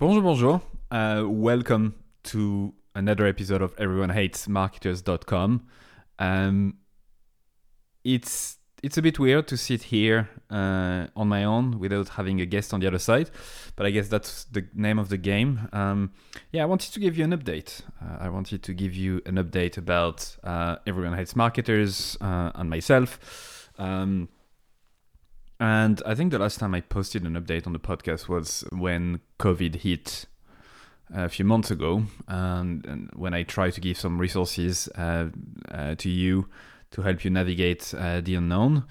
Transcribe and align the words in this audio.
Bonjour, 0.00 0.22
bonjour. 0.22 0.62
Uh, 0.90 1.24
welcome 1.28 1.94
to 2.22 2.72
another 2.94 3.26
episode 3.26 3.60
of 3.60 3.74
Everyone 3.76 4.08
Hates 4.08 4.48
Marketers.com. 4.48 5.66
Um, 6.18 6.78
it's 8.02 8.56
it's 8.82 8.96
a 8.96 9.02
bit 9.02 9.18
weird 9.18 9.46
to 9.48 9.58
sit 9.58 9.82
here 9.82 10.30
uh, 10.50 11.08
on 11.14 11.28
my 11.28 11.44
own 11.44 11.78
without 11.78 12.08
having 12.08 12.40
a 12.40 12.46
guest 12.46 12.72
on 12.72 12.80
the 12.80 12.86
other 12.86 12.98
side, 12.98 13.30
but 13.76 13.84
I 13.84 13.90
guess 13.90 14.08
that's 14.08 14.44
the 14.44 14.66
name 14.72 14.98
of 14.98 15.10
the 15.10 15.18
game. 15.18 15.68
Um, 15.74 16.12
yeah, 16.50 16.62
I 16.62 16.64
wanted 16.64 16.94
to 16.94 16.98
give 16.98 17.18
you 17.18 17.24
an 17.24 17.36
update. 17.36 17.82
Uh, 18.00 18.24
I 18.24 18.30
wanted 18.30 18.62
to 18.62 18.72
give 18.72 18.94
you 18.94 19.20
an 19.26 19.34
update 19.34 19.76
about 19.76 20.34
uh, 20.42 20.76
Everyone 20.86 21.12
Hates 21.12 21.36
Marketers 21.36 22.16
uh, 22.22 22.52
and 22.54 22.70
myself. 22.70 23.68
Um, 23.78 24.30
and 25.60 26.02
I 26.06 26.14
think 26.14 26.32
the 26.32 26.38
last 26.38 26.58
time 26.58 26.74
I 26.74 26.80
posted 26.80 27.22
an 27.24 27.34
update 27.34 27.66
on 27.66 27.72
the 27.72 27.78
podcast 27.78 28.28
was 28.28 28.64
when 28.72 29.20
COVID 29.38 29.76
hit 29.76 30.26
a 31.14 31.28
few 31.28 31.44
months 31.44 31.70
ago, 31.70 32.04
and, 32.26 32.84
and 32.86 33.10
when 33.14 33.34
I 33.34 33.42
tried 33.42 33.74
to 33.74 33.80
give 33.80 33.98
some 33.98 34.18
resources 34.18 34.88
uh, 34.96 35.28
uh, 35.70 35.94
to 35.96 36.08
you 36.08 36.48
to 36.92 37.02
help 37.02 37.24
you 37.24 37.30
navigate 37.30 37.92
uh, 37.94 38.20
the 38.20 38.34
unknown. 38.36 38.84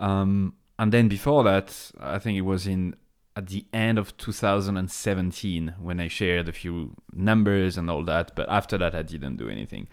Um, 0.00 0.54
and 0.78 0.92
then 0.92 1.08
before 1.08 1.44
that, 1.44 1.92
I 1.98 2.18
think 2.18 2.36
it 2.36 2.42
was 2.42 2.66
in 2.66 2.96
at 3.36 3.48
the 3.48 3.66
end 3.72 3.98
of 3.98 4.16
2017 4.16 5.74
when 5.78 6.00
I 6.00 6.08
shared 6.08 6.48
a 6.48 6.52
few 6.52 6.94
numbers 7.12 7.76
and 7.76 7.90
all 7.90 8.02
that. 8.04 8.34
But 8.34 8.48
after 8.48 8.78
that, 8.78 8.94
I 8.94 9.02
didn't 9.02 9.36
do 9.36 9.48
anything. 9.48 9.88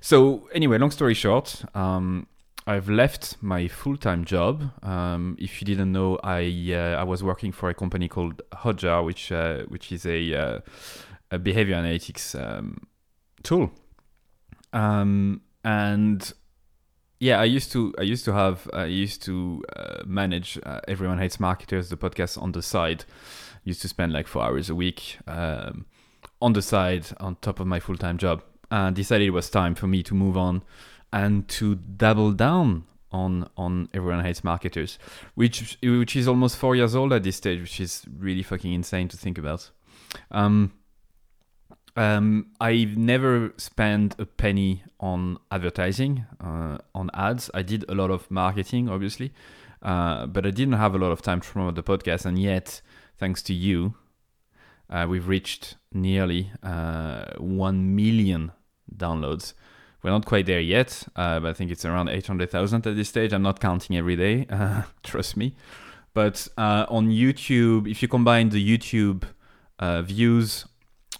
So 0.00 0.48
anyway, 0.52 0.78
long 0.78 0.90
story 0.90 1.14
short, 1.14 1.64
um, 1.74 2.26
I've 2.68 2.90
left 2.90 3.38
my 3.40 3.66
full-time 3.66 4.26
job. 4.26 4.70
Um, 4.82 5.38
if 5.40 5.62
you 5.62 5.64
didn't 5.64 5.90
know, 5.90 6.18
I 6.22 6.42
uh, 6.74 7.00
I 7.00 7.02
was 7.02 7.24
working 7.24 7.50
for 7.50 7.70
a 7.70 7.74
company 7.74 8.08
called 8.08 8.42
Hotjar, 8.52 9.02
which 9.06 9.32
uh, 9.32 9.62
which 9.68 9.90
is 9.90 10.04
a, 10.04 10.34
uh, 10.34 10.60
a 11.30 11.38
behavior 11.38 11.76
analytics 11.76 12.38
um, 12.38 12.86
tool. 13.42 13.70
Um, 14.74 15.40
and 15.64 16.30
yeah, 17.20 17.40
I 17.40 17.44
used 17.44 17.72
to 17.72 17.94
I 17.98 18.02
used 18.02 18.26
to 18.26 18.34
have 18.34 18.68
I 18.74 18.84
used 18.84 19.22
to 19.22 19.64
uh, 19.74 20.02
manage 20.04 20.58
uh, 20.66 20.80
Everyone 20.86 21.18
Hates 21.18 21.40
Marketers, 21.40 21.88
the 21.88 21.96
podcast 21.96 22.36
on 22.40 22.52
the 22.52 22.60
side. 22.62 23.06
Used 23.64 23.80
to 23.80 23.88
spend 23.88 24.12
like 24.12 24.26
four 24.26 24.42
hours 24.42 24.68
a 24.68 24.74
week 24.74 25.18
um, 25.26 25.86
on 26.42 26.52
the 26.52 26.62
side 26.62 27.06
on 27.18 27.36
top 27.40 27.60
of 27.60 27.66
my 27.66 27.80
full-time 27.80 28.18
job. 28.18 28.42
And 28.70 28.94
decided 28.94 29.26
it 29.26 29.30
was 29.30 29.48
time 29.48 29.74
for 29.74 29.86
me 29.86 30.02
to 30.02 30.14
move 30.14 30.36
on 30.36 30.62
and 31.12 31.48
to 31.48 31.74
double 31.74 32.32
down 32.32 32.84
on 33.10 33.48
on 33.56 33.88
everyone 33.94 34.22
hates 34.22 34.44
marketers 34.44 34.98
which 35.34 35.78
which 35.82 36.14
is 36.14 36.28
almost 36.28 36.56
four 36.56 36.76
years 36.76 36.94
old 36.94 37.12
at 37.12 37.22
this 37.22 37.36
stage 37.36 37.60
which 37.60 37.80
is 37.80 38.04
really 38.18 38.42
fucking 38.42 38.72
insane 38.72 39.08
to 39.08 39.16
think 39.16 39.38
about 39.38 39.70
um, 40.30 40.72
um, 41.98 42.46
I've 42.60 42.96
never 42.96 43.52
spent 43.56 44.14
a 44.20 44.24
penny 44.24 44.84
on 45.00 45.38
advertising, 45.50 46.26
uh, 46.40 46.78
on 46.94 47.10
ads. 47.12 47.50
I 47.52 47.62
did 47.62 47.84
a 47.88 47.94
lot 47.94 48.12
of 48.12 48.30
marketing, 48.30 48.88
obviously, 48.88 49.32
uh, 49.82 50.26
but 50.26 50.46
I 50.46 50.50
didn't 50.50 50.74
have 50.74 50.94
a 50.94 50.98
lot 50.98 51.10
of 51.10 51.22
time 51.22 51.40
to 51.40 51.48
promote 51.48 51.74
the 51.74 51.82
podcast. 51.82 52.24
And 52.24 52.38
yet, 52.38 52.82
thanks 53.16 53.42
to 53.42 53.52
you, 53.52 53.94
uh, 54.88 55.06
we've 55.08 55.26
reached 55.26 55.74
nearly 55.92 56.52
uh, 56.62 57.32
1 57.38 57.96
million 57.96 58.52
downloads 58.96 59.54
we're 60.02 60.10
not 60.10 60.26
quite 60.26 60.46
there 60.46 60.60
yet, 60.60 61.04
uh, 61.16 61.40
but 61.40 61.48
I 61.48 61.52
think 61.52 61.70
it's 61.70 61.84
around 61.84 62.08
800,000 62.08 62.86
at 62.86 62.96
this 62.96 63.08
stage. 63.08 63.32
I'm 63.32 63.42
not 63.42 63.60
counting 63.60 63.96
every 63.96 64.16
day, 64.16 64.46
uh, 64.50 64.82
trust 65.02 65.36
me. 65.36 65.54
But 66.14 66.48
uh, 66.56 66.86
on 66.88 67.08
YouTube, 67.08 67.90
if 67.90 68.02
you 68.02 68.08
combine 68.08 68.50
the 68.50 68.78
YouTube 68.78 69.24
uh, 69.78 70.02
views, 70.02 70.66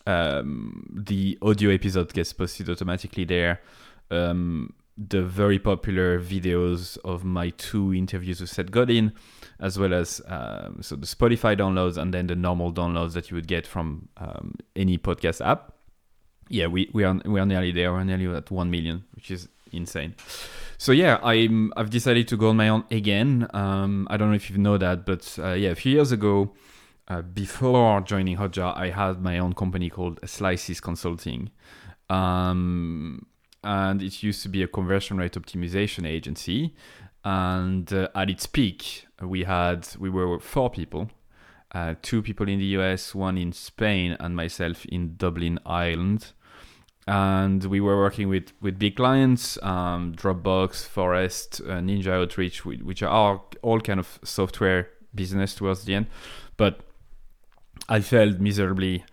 um, 0.07 1.03
the 1.07 1.39
audio 1.43 1.71
episode 1.71 2.13
gets 2.13 2.33
posted 2.33 2.71
automatically 2.71 3.25
there. 3.25 3.61
Um, 4.11 4.73
the 4.97 5.23
very 5.23 5.61
popular 5.61 6.19
videos 6.19 6.99
of 7.05 7.25
my 7.25 7.51
two 7.51 7.95
interviews 7.95 8.41
with 8.41 8.51
Seth 8.51 8.71
Godin, 8.71 9.13
as 9.61 9.79
well 9.79 9.95
as 9.95 10.21
um, 10.27 10.79
so 10.81 10.97
the 10.97 11.07
Spotify 11.07 11.57
downloads 11.57 11.97
and 11.97 12.13
then 12.13 12.27
the 12.27 12.35
normal 12.35 12.73
downloads 12.73 13.13
that 13.13 13.31
you 13.31 13.37
would 13.37 13.47
get 13.47 13.67
from 13.67 14.09
um, 14.17 14.55
any 14.75 14.99
podcast 14.99 15.45
app 15.45 15.73
yeah, 16.49 16.67
we, 16.67 16.91
we 16.93 17.05
are 17.05 17.21
we 17.25 17.41
are 17.41 17.47
nearly 17.47 17.73
there. 17.73 17.93
We're 17.93 18.05
nearly 18.05 18.27
at 18.37 18.51
one 18.51 18.71
million, 18.71 19.05
which 19.15 19.31
is 19.31 19.49
insane. 19.73 20.15
So 20.79 20.93
yeah, 20.93 21.19
I'm 21.23 21.73
I've 21.77 21.91
decided 21.91 22.29
to 22.29 22.37
go 22.37 22.51
on 22.51 22.57
my 22.57 22.69
own 22.69 22.85
again. 22.91 23.49
Um, 23.53 24.07
I 24.11 24.17
don't 24.17 24.31
know 24.31 24.37
if 24.37 24.51
you 24.51 24.59
know 24.59 24.79
that, 24.79 25.05
but 25.05 25.39
uh, 25.39 25.53
yeah, 25.53 25.71
a 25.71 25.75
few 25.75 25.93
years 25.93 26.13
ago, 26.13 26.53
uh, 27.09 27.23
before 27.23 28.01
joining 28.01 28.37
Hotjar, 28.37 28.77
I 28.77 28.91
had 28.91 29.21
my 29.21 29.39
own 29.39 29.55
company 29.55 29.91
called 29.91 30.21
Slices 30.25 30.81
Consulting, 30.81 31.51
um, 32.09 33.27
and 33.65 34.03
it 34.03 34.23
used 34.23 34.43
to 34.45 34.49
be 34.49 34.63
a 34.63 34.69
conversion 34.69 35.19
rate 35.19 35.33
optimization 35.33 36.07
agency. 36.07 36.75
And 37.25 37.93
uh, 37.93 38.09
at 38.15 38.31
its 38.31 38.47
peak, 38.47 39.07
we 39.21 39.45
had 39.45 39.89
we 39.99 40.09
were 40.09 40.39
four 40.39 40.71
people, 40.71 41.11
uh, 41.73 41.97
two 42.01 42.23
people 42.23 42.49
in 42.49 42.59
the 42.59 42.67
US, 42.79 43.15
one 43.15 43.37
in 43.37 43.53
Spain, 43.53 44.17
and 44.21 44.37
myself 44.37 44.87
in 44.87 45.17
Dublin, 45.17 45.59
Ireland 45.67 46.33
and 47.09 47.65
we 47.65 47.81
were 47.81 47.97
working 47.97 48.29
with 48.29 48.53
with 48.61 48.79
big 48.79 48.97
clients 48.97 49.61
um, 49.63 50.13
dropbox 50.15 50.87
Phorest 50.87 51.63
uh, 51.63 51.81
ninja 51.81 52.09
outreach 52.09 52.67
which 52.67 53.03
are 53.03 53.41
all 53.63 53.81
kind 53.81 53.99
of 53.99 54.21
software 54.23 54.91
business 55.15 55.55
towards 55.55 55.85
the 55.85 55.95
end. 55.95 56.07
But 56.59 56.81
i 57.89 58.01
failed 58.01 58.41
miserably 58.41 59.05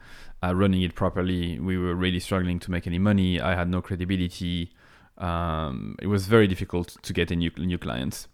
uh, 0.43 0.53
running 0.53 0.81
it 0.81 0.93
properly. 0.93 1.57
We 1.57 1.77
were 1.77 1.95
really 1.95 2.19
struggling 2.19 2.59
to 2.59 2.71
make 2.71 2.85
any 2.85 2.99
money. 2.99 3.39
I 3.39 3.55
had 3.55 3.69
no 3.69 3.81
credibility. 3.81 4.73
Um, 5.17 5.95
it 6.01 6.07
was 6.07 6.27
very 6.27 6.47
difficult 6.47 6.97
to 7.01 7.13
get 7.13 7.31
a 7.31 7.35
new, 7.35 7.49
new 7.57 7.77
clients. 7.77 8.27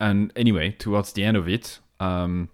And 0.00 0.32
anyway 0.34 0.72
towards 0.72 1.12
the 1.12 1.22
end 1.22 1.36
of 1.36 1.48
it 1.48 1.78
um, 2.00 2.48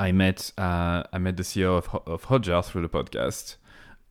I 0.00 0.10
met 0.10 0.50
uh, 0.58 1.04
I 1.12 1.18
met 1.18 1.36
the 1.36 1.44
CEO 1.44 1.78
of, 1.78 1.88
of 2.08 2.26
Hotjar 2.26 2.64
through 2.64 2.82
the 2.82 2.88
podcast, 2.88 3.54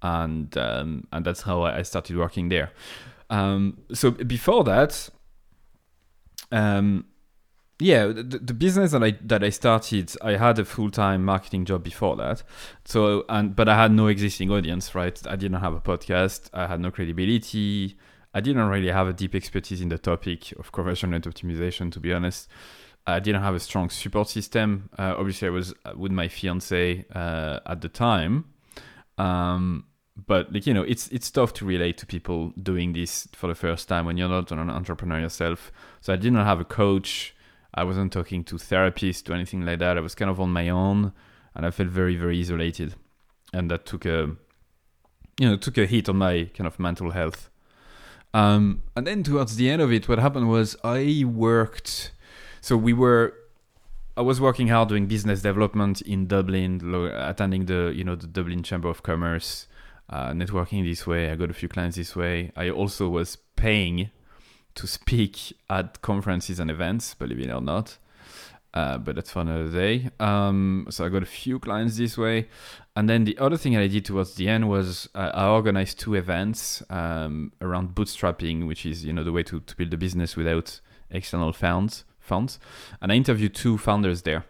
and 0.04 0.56
um, 0.58 1.08
and 1.12 1.26
that's 1.26 1.42
how 1.42 1.64
I 1.64 1.82
started 1.82 2.18
working 2.18 2.50
there. 2.50 2.72
Um, 3.30 3.80
so 3.94 4.12
before 4.12 4.64
that, 4.66 5.10
um, 6.52 7.06
yeah, 7.80 8.08
the, 8.08 8.24
the, 8.24 8.54
business 8.54 8.92
that 8.92 9.04
I 9.04 9.12
that 9.24 9.44
I 9.44 9.50
started, 9.50 10.12
I 10.22 10.34
had 10.34 10.60
a 10.60 10.66
full 10.66 10.92
time 10.92 11.26
marketing 11.26 11.66
job 11.66 11.84
before 11.84 12.16
that. 12.18 12.44
So 12.86 13.26
and 13.30 13.56
but 13.56 13.68
I 13.68 13.76
had 13.76 13.92
no 13.92 14.08
existing 14.08 14.52
audience, 14.52 14.94
right? 14.94 15.20
I 15.26 15.36
didn't 15.38 15.62
have 15.62 15.74
a 15.74 15.82
podcast. 15.82 16.50
I 16.54 16.68
had 16.68 16.82
no 16.82 16.92
credibility. 16.92 17.98
I 18.36 18.42
didn't 18.42 18.68
really 18.68 18.92
have 18.92 19.08
a 19.08 19.14
deep 19.14 19.36
expertise 19.36 19.80
in 19.80 19.90
the 19.90 19.98
topic 19.98 20.52
of 20.54 20.72
conversion 20.72 21.12
rate 21.12 21.24
optimization, 21.24 21.92
to 21.94 22.00
be 22.00 22.12
honest. 22.12 22.50
I 23.06 23.20
didn't 23.20 23.42
have 23.42 23.54
a 23.54 23.60
strong 23.60 23.90
support 23.90 24.30
system. 24.30 24.90
Uh, 24.98 25.16
obviously, 25.18 25.48
I 25.48 25.52
was 25.52 25.74
with 25.96 26.12
my 26.12 26.28
fiance 26.28 27.06
uh, 27.14 27.60
at 27.66 27.82
the 27.82 27.90
time. 27.90 28.46
Um, 29.18 29.86
but 30.16 30.54
like 30.54 30.68
you 30.68 30.74
know 30.74 30.84
it's 30.84 31.08
it's 31.10 31.32
tough 31.32 31.54
to 31.54 31.66
relate 31.66 31.98
to 31.98 32.06
people 32.06 32.54
doing 32.62 32.94
this 32.94 33.28
for 33.34 33.48
the 33.48 33.56
first 33.56 33.88
time 33.88 34.06
when 34.06 34.18
you're 34.18 34.30
not 34.30 34.52
an 34.52 34.70
entrepreneur 34.70 35.20
yourself. 35.20 35.72
So 36.02 36.14
i 36.14 36.16
didn't 36.16 36.44
have 36.44 36.60
a 36.60 36.66
coach. 36.66 37.36
I 37.74 37.84
wasn't 37.84 38.14
talking 38.14 38.44
to 38.46 38.56
therapists 38.56 39.28
or 39.30 39.34
anything 39.34 39.66
like 39.66 39.80
that. 39.80 39.98
I 39.98 40.02
was 40.02 40.14
kind 40.14 40.30
of 40.30 40.40
on 40.40 40.52
my 40.52 40.70
own 40.70 41.14
and 41.56 41.66
i 41.66 41.72
felt 41.72 41.90
very 41.90 42.16
very 42.16 42.40
isolated. 42.40 42.96
And 43.54 43.70
that 43.72 43.86
took 43.86 44.06
a 44.06 44.36
you 45.40 45.50
know 45.50 45.58
took 45.58 45.78
a 45.78 45.86
hit 45.86 46.10
on 46.10 46.18
my 46.18 46.50
kind 46.56 46.68
of 46.68 46.80
mental 46.80 47.12
health. 47.12 47.50
Um, 48.36 48.82
and 48.96 49.06
then 49.06 49.22
towards 49.22 49.58
the 49.58 49.70
end 49.70 49.82
of 49.82 49.92
it 49.92 50.10
what 50.10 50.18
happened 50.18 50.50
was 50.50 50.76
i 50.84 51.24
worked 51.24 52.12
so 52.62 52.76
we 52.76 52.94
were 52.94 53.36
I 54.16 54.22
was 54.22 54.40
working 54.40 54.68
hard 54.68 54.90
doing 54.90 55.08
business 55.08 55.42
development 55.42 56.02
in 56.02 56.28
Dublin, 56.28 56.82
attending 57.16 57.66
the 57.66 57.92
you 57.96 58.04
know 58.04 58.16
the 58.16 58.28
Dublin 58.28 58.62
Chamber 58.62 58.90
of 58.90 59.02
Commerce, 59.02 59.68
uh, 60.14 60.32
networking 60.32 60.88
this 60.88 61.08
way. 61.08 61.32
I 61.32 61.36
got 61.36 61.50
a 61.50 61.54
few 61.54 61.68
clients 61.68 61.98
this 61.98 62.16
way. 62.16 62.52
I 62.56 62.70
also 62.70 63.10
was 63.10 63.36
paying 63.56 64.12
to 64.76 64.88
speak 64.88 65.54
at 65.72 66.02
conferences 66.04 66.60
and 66.60 66.70
events, 66.70 67.16
believe 67.16 67.40
it 67.40 67.50
or 67.50 67.62
not. 67.62 67.98
Uh, 68.76 68.98
but 68.98 69.16
that's 69.16 69.32
for 69.32 69.42
another 69.42 69.70
day. 69.70 70.10
Um, 70.20 70.88
so 70.90 71.06
I 71.06 71.10
got 71.10 71.24
a 71.24 71.28
few 71.28 71.60
clients 71.60 71.98
this 71.98 72.16
way. 72.16 72.48
And 72.96 73.10
then 73.10 73.24
the 73.24 73.38
other 73.40 73.58
thing 73.58 73.76
I 73.76 73.88
did 73.88 74.06
towards 74.06 74.36
the 74.36 74.48
end 74.48 74.70
was 74.70 75.10
uh, 75.16 75.32
I 75.34 75.48
organized 75.48 76.00
two 76.00 76.14
events 76.14 76.84
um, 76.92 77.52
around 77.62 77.96
bootstrapping, 77.96 78.68
which 78.68 78.86
is 78.86 79.04
you 79.04 79.14
know 79.14 79.24
the 79.24 79.32
way 79.32 79.44
to, 79.44 79.60
to 79.62 79.76
build 79.76 79.94
a 79.94 79.98
business 79.98 80.36
without 80.36 80.80
external 81.10 81.54
funds. 81.54 82.04
Funds, 82.20 82.58
and 83.02 83.12
I 83.12 83.16
interviewed 83.16 83.54
two 83.54 83.78
founders 83.78 84.22
there 84.22 84.46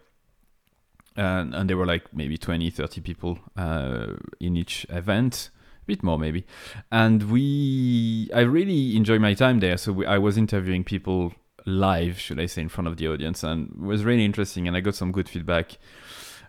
and, 1.16 1.54
and 1.54 1.69
there 1.69 1.77
were 1.77 1.86
like 1.86 2.13
maybe 2.13 2.38
20 2.38 2.69
30 2.69 3.01
people 3.01 3.39
uh, 3.57 4.13
in 4.39 4.56
each 4.56 4.86
event 4.89 5.50
a 5.83 5.85
bit 5.85 6.03
more 6.03 6.18
maybe 6.18 6.45
and 6.91 7.30
we 7.31 8.30
i 8.33 8.41
really 8.41 8.95
enjoyed 8.95 9.21
my 9.21 9.33
time 9.33 9.59
there 9.59 9.77
so 9.77 9.91
we, 9.91 10.06
i 10.06 10.18
was 10.18 10.38
interviewing 10.38 10.83
people 10.83 11.33
live 11.65 12.19
should 12.19 12.39
i 12.39 12.45
say 12.45 12.62
in 12.62 12.69
front 12.69 12.88
of 12.88 12.97
the 12.97 13.07
audience 13.07 13.44
and 13.44 13.69
it 13.69 13.80
was 13.80 14.03
really 14.03 14.25
interesting 14.25 14.68
and 14.68 14.75
i 14.75 14.80
got 14.80 14.95
some 14.95 15.12
good 15.12 15.30
feedback 15.30 15.77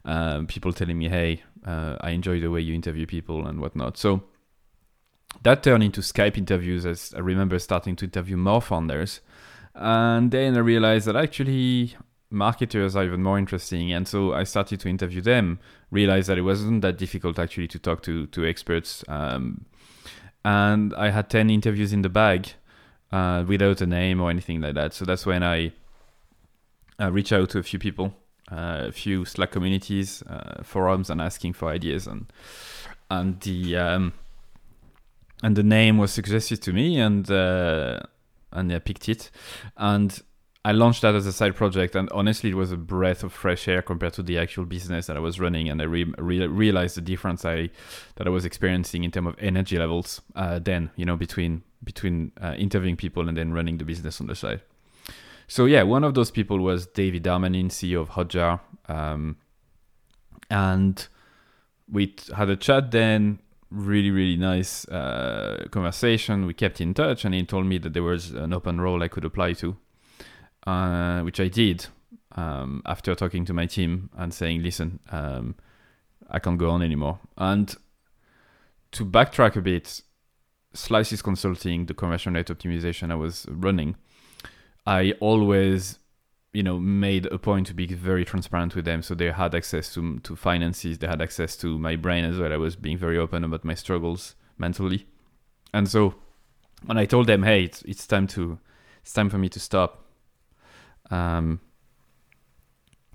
um, 0.04 0.46
people 0.46 0.72
telling 0.72 0.98
me, 0.98 1.08
"Hey, 1.08 1.42
uh, 1.66 1.96
I 2.00 2.10
enjoy 2.10 2.40
the 2.40 2.50
way 2.50 2.60
you 2.60 2.74
interview 2.74 3.06
people 3.06 3.46
and 3.46 3.60
whatnot." 3.60 3.96
So 3.96 4.22
that 5.42 5.62
turned 5.62 5.82
into 5.82 6.00
Skype 6.00 6.36
interviews. 6.36 6.84
As 6.84 7.14
I 7.16 7.20
remember 7.20 7.58
starting 7.58 7.96
to 7.96 8.04
interview 8.04 8.36
more 8.36 8.60
founders, 8.60 9.20
and 9.74 10.30
then 10.30 10.56
I 10.56 10.60
realized 10.60 11.06
that 11.06 11.16
actually 11.16 11.96
marketers 12.34 12.96
are 12.96 13.04
even 13.04 13.22
more 13.22 13.38
interesting, 13.38 13.92
and 13.92 14.06
so 14.06 14.34
I 14.34 14.44
started 14.44 14.80
to 14.80 14.88
interview 14.88 15.20
them. 15.20 15.58
Realized 15.90 16.28
that 16.28 16.38
it 16.38 16.42
wasn't 16.42 16.82
that 16.82 16.98
difficult 16.98 17.38
actually 17.38 17.68
to 17.68 17.78
talk 17.78 18.02
to 18.02 18.26
to 18.26 18.44
experts, 18.44 19.04
um, 19.08 19.64
and 20.44 20.92
I 20.94 21.10
had 21.10 21.30
ten 21.30 21.50
interviews 21.50 21.92
in 21.92 22.02
the 22.02 22.08
bag 22.08 22.52
uh, 23.12 23.44
without 23.46 23.80
a 23.80 23.86
name 23.86 24.20
or 24.20 24.30
anything 24.30 24.60
like 24.60 24.74
that. 24.74 24.92
So 24.94 25.04
that's 25.04 25.24
when 25.24 25.42
I 25.42 25.72
uh, 27.00 27.12
reach 27.12 27.32
out 27.32 27.50
to 27.50 27.58
a 27.58 27.62
few 27.62 27.78
people, 27.78 28.14
uh, 28.50 28.86
a 28.88 28.92
few 28.92 29.24
Slack 29.24 29.52
communities, 29.52 30.22
uh, 30.22 30.62
forums, 30.62 31.10
and 31.10 31.20
asking 31.20 31.52
for 31.54 31.68
ideas. 31.68 32.06
And 32.06 32.26
and 33.10 33.40
the 33.40 33.76
um, 33.76 34.12
and 35.42 35.56
the 35.56 35.62
name 35.62 35.98
was 35.98 36.12
suggested 36.12 36.62
to 36.62 36.72
me, 36.72 36.98
and 36.98 37.30
uh, 37.30 38.00
and 38.52 38.72
I 38.72 38.78
picked 38.78 39.08
it, 39.08 39.30
and 39.76 40.20
I 40.66 40.72
launched 40.72 41.02
that 41.02 41.14
as 41.14 41.26
a 41.26 41.32
side 41.32 41.56
project. 41.56 41.94
And 41.94 42.08
honestly, 42.10 42.50
it 42.50 42.54
was 42.54 42.72
a 42.72 42.76
breath 42.76 43.22
of 43.22 43.32
fresh 43.32 43.68
air 43.68 43.82
compared 43.82 44.14
to 44.14 44.22
the 44.22 44.38
actual 44.38 44.64
business 44.64 45.06
that 45.06 45.16
I 45.16 45.20
was 45.20 45.38
running. 45.38 45.68
And 45.68 45.80
I 45.82 45.84
re- 45.84 46.12
re- 46.16 46.46
realized 46.46 46.96
the 46.96 47.02
difference 47.02 47.44
I 47.44 47.68
that 48.16 48.26
I 48.26 48.30
was 48.30 48.44
experiencing 48.46 49.04
in 49.04 49.10
terms 49.10 49.28
of 49.28 49.36
energy 49.38 49.78
levels. 49.78 50.22
Uh, 50.34 50.58
then 50.58 50.90
you 50.96 51.04
know 51.04 51.16
between 51.16 51.62
between 51.82 52.32
uh, 52.40 52.54
interviewing 52.56 52.96
people 52.96 53.28
and 53.28 53.36
then 53.36 53.52
running 53.52 53.76
the 53.76 53.84
business 53.84 54.20
on 54.20 54.26
the 54.26 54.34
side. 54.34 54.62
So 55.46 55.66
yeah, 55.66 55.82
one 55.82 56.04
of 56.04 56.14
those 56.14 56.30
people 56.30 56.58
was 56.58 56.86
David 56.86 57.24
Darmanin, 57.24 57.66
CEO 57.66 58.00
of 58.00 58.10
Hotjar, 58.10 58.60
um, 58.88 59.36
and 60.48 61.06
we 61.90 62.16
had 62.34 62.48
a 62.48 62.56
chat 62.56 62.90
then. 62.90 63.40
Really, 63.70 64.10
really 64.10 64.36
nice 64.36 64.86
uh, 64.88 65.66
conversation. 65.70 66.46
We 66.46 66.54
kept 66.54 66.80
in 66.80 66.94
touch, 66.94 67.24
and 67.24 67.34
he 67.34 67.44
told 67.44 67.66
me 67.66 67.76
that 67.78 67.92
there 67.92 68.04
was 68.04 68.30
an 68.30 68.52
open 68.52 68.80
role 68.80 69.02
I 69.02 69.08
could 69.08 69.24
apply 69.24 69.54
to, 69.54 69.76
uh, 70.66 71.20
which 71.20 71.40
I 71.40 71.48
did 71.48 71.86
um, 72.36 72.82
after 72.86 73.14
talking 73.14 73.44
to 73.46 73.52
my 73.52 73.66
team 73.66 74.10
and 74.16 74.32
saying, 74.32 74.62
"Listen, 74.62 75.00
um, 75.10 75.54
I 76.30 76.38
can't 76.38 76.58
go 76.58 76.70
on 76.70 76.82
anymore." 76.82 77.20
And 77.36 77.74
to 78.92 79.04
backtrack 79.04 79.56
a 79.56 79.60
bit, 79.60 80.02
Slices 80.72 81.22
Consulting, 81.22 81.86
the 81.86 81.94
conversion 81.94 82.34
rate 82.34 82.46
optimization 82.46 83.10
I 83.10 83.16
was 83.16 83.46
running, 83.48 83.96
I 84.86 85.12
always, 85.20 85.98
you 86.52 86.62
know, 86.62 86.78
made 86.78 87.26
a 87.26 87.38
point 87.38 87.66
to 87.68 87.74
be 87.74 87.86
very 87.86 88.24
transparent 88.24 88.74
with 88.74 88.84
them. 88.84 89.02
So 89.02 89.14
they 89.14 89.30
had 89.30 89.54
access 89.54 89.92
to 89.94 90.18
to 90.20 90.36
finances, 90.36 90.98
they 90.98 91.06
had 91.06 91.22
access 91.22 91.56
to 91.58 91.78
my 91.78 91.96
brain 91.96 92.24
as 92.24 92.38
well. 92.38 92.52
I 92.52 92.56
was 92.56 92.76
being 92.76 92.98
very 92.98 93.18
open 93.18 93.44
about 93.44 93.64
my 93.64 93.74
struggles 93.74 94.34
mentally, 94.58 95.06
and 95.72 95.88
so 95.88 96.14
when 96.86 96.98
I 96.98 97.06
told 97.06 97.26
them, 97.26 97.42
"Hey, 97.42 97.64
it's, 97.64 97.82
it's 97.82 98.06
time 98.06 98.26
to, 98.28 98.58
it's 99.02 99.12
time 99.12 99.30
for 99.30 99.38
me 99.38 99.48
to 99.50 99.60
stop," 99.60 100.03
um, 101.10 101.60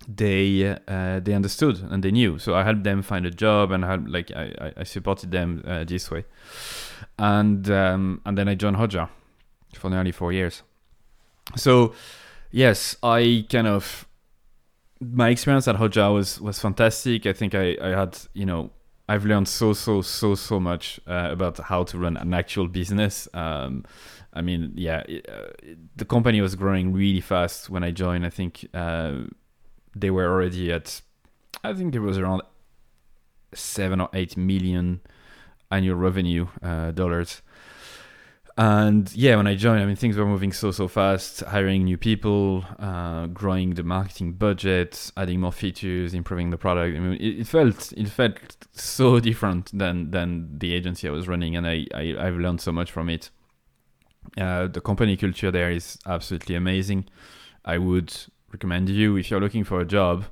they 0.07 0.77
uh, 0.88 1.19
they 1.19 1.33
understood 1.33 1.80
and 1.89 2.03
they 2.03 2.12
knew. 2.12 2.39
So 2.39 2.56
I 2.56 2.63
helped 2.63 2.83
them 2.83 3.01
find 3.01 3.25
a 3.25 3.31
job 3.31 3.71
and 3.71 3.86
I 3.86 3.91
had 3.91 4.09
like 4.09 4.31
I, 4.31 4.74
I 4.77 4.83
supported 4.83 5.31
them 5.31 5.63
uh, 5.65 5.83
this 5.83 6.09
way, 6.09 6.25
and 7.18 7.69
um, 7.69 8.21
and 8.25 8.38
then 8.38 8.47
I 8.47 8.56
joined 8.56 8.77
Hotjar 8.77 9.09
for 9.75 9.89
nearly 9.89 10.12
four 10.12 10.33
years. 10.33 10.63
So 11.56 11.94
yes, 12.51 12.95
I 13.03 13.45
kind 13.50 13.68
of 13.68 14.07
my 15.00 15.30
experience 15.30 15.68
at 15.68 15.75
Hotjar 15.75 16.13
was 16.13 16.42
was 16.42 16.59
fantastic. 16.59 17.25
I 17.25 17.33
think 17.33 17.53
I 17.53 17.77
I 17.81 17.89
had 17.89 18.18
you 18.33 18.45
know 18.45 18.71
I've 19.07 19.25
learned 19.25 19.47
so 19.47 19.74
so 19.74 20.01
so 20.01 20.35
so 20.35 20.59
much 20.59 21.00
uh, 21.07 21.30
about 21.31 21.57
how 21.57 21.83
to 21.83 21.97
run 21.97 22.18
an 22.18 22.33
actual 22.33 22.68
business. 22.68 23.27
Um, 23.33 23.85
I 24.34 24.42
mean, 24.42 24.74
yeah, 24.76 25.04
it, 25.08 25.28
uh, 25.30 25.74
the 25.96 26.06
company 26.06 26.42
was 26.42 26.56
growing 26.56 26.94
really 26.94 27.22
fast 27.22 27.70
when 27.70 27.84
I 27.84 27.92
joined. 27.92 28.26
I 28.26 28.30
think 28.30 28.68
uh, 28.74 29.24
they 29.96 30.12
were 30.12 30.28
already 30.28 30.72
at, 30.72 31.02
I 31.64 31.74
think 31.74 31.96
it 31.96 32.00
was 32.00 32.18
around 32.18 32.44
seven 33.54 34.00
or 34.00 34.10
eight 34.14 34.38
million 34.38 35.02
annual 35.72 35.96
revenue 35.96 36.48
uh, 36.62 36.92
dollars. 36.92 37.42
And 38.58 39.10
yeah, 39.16 39.38
when 39.38 39.48
I 39.48 39.56
joined, 39.56 39.81
I 39.81 39.86
mean, 39.86 39.96
things 39.96 40.18
were 40.18 40.26
moving 40.26 40.52
so 40.52 40.72
so 40.72 40.90
fast. 40.90 41.40
Hiring 41.40 41.86
new 41.86 41.98
people, 41.98 42.66
uh, 42.78 43.28
growing 43.28 43.76
the 43.76 43.84
marketing 43.84 44.34
budget, 44.34 45.14
adding 45.16 45.40
more 45.40 45.54
features, 45.54 46.14
improving 46.14 46.50
the 46.50 46.58
product. 46.58 46.98
I 46.98 47.00
mean, 47.00 47.14
it, 47.22 47.40
it, 47.40 47.48
felt 47.48 47.94
it 47.94 48.10
felt 48.10 48.68
so 48.74 49.22
different 49.22 49.72
than 49.78 50.12
than 50.12 50.60
the 50.60 50.74
agency 50.74 51.08
I 51.08 51.12
was 51.12 51.26
running, 51.26 51.56
and 51.56 51.66
I, 51.66 51.86
I 51.96 52.16
I've 52.20 52.36
learned 52.36 52.60
so 52.60 52.74
much 52.74 52.92
from 52.92 53.08
it. 53.08 53.30
Uh, 54.39 54.68
the 54.68 54.80
company 54.81 55.18
culture 55.18 55.51
there 55.51 55.69
is 55.69 55.97
absolutely 56.06 56.56
amazing. 56.56 57.06
I 57.65 57.77
would 57.77 58.15
recommend 58.51 58.89
you 58.89 59.18
if 59.18 59.30
you're 59.30 59.41
looking 59.41 59.63
for 59.63 59.81
a 59.81 59.86
job, 59.86 60.25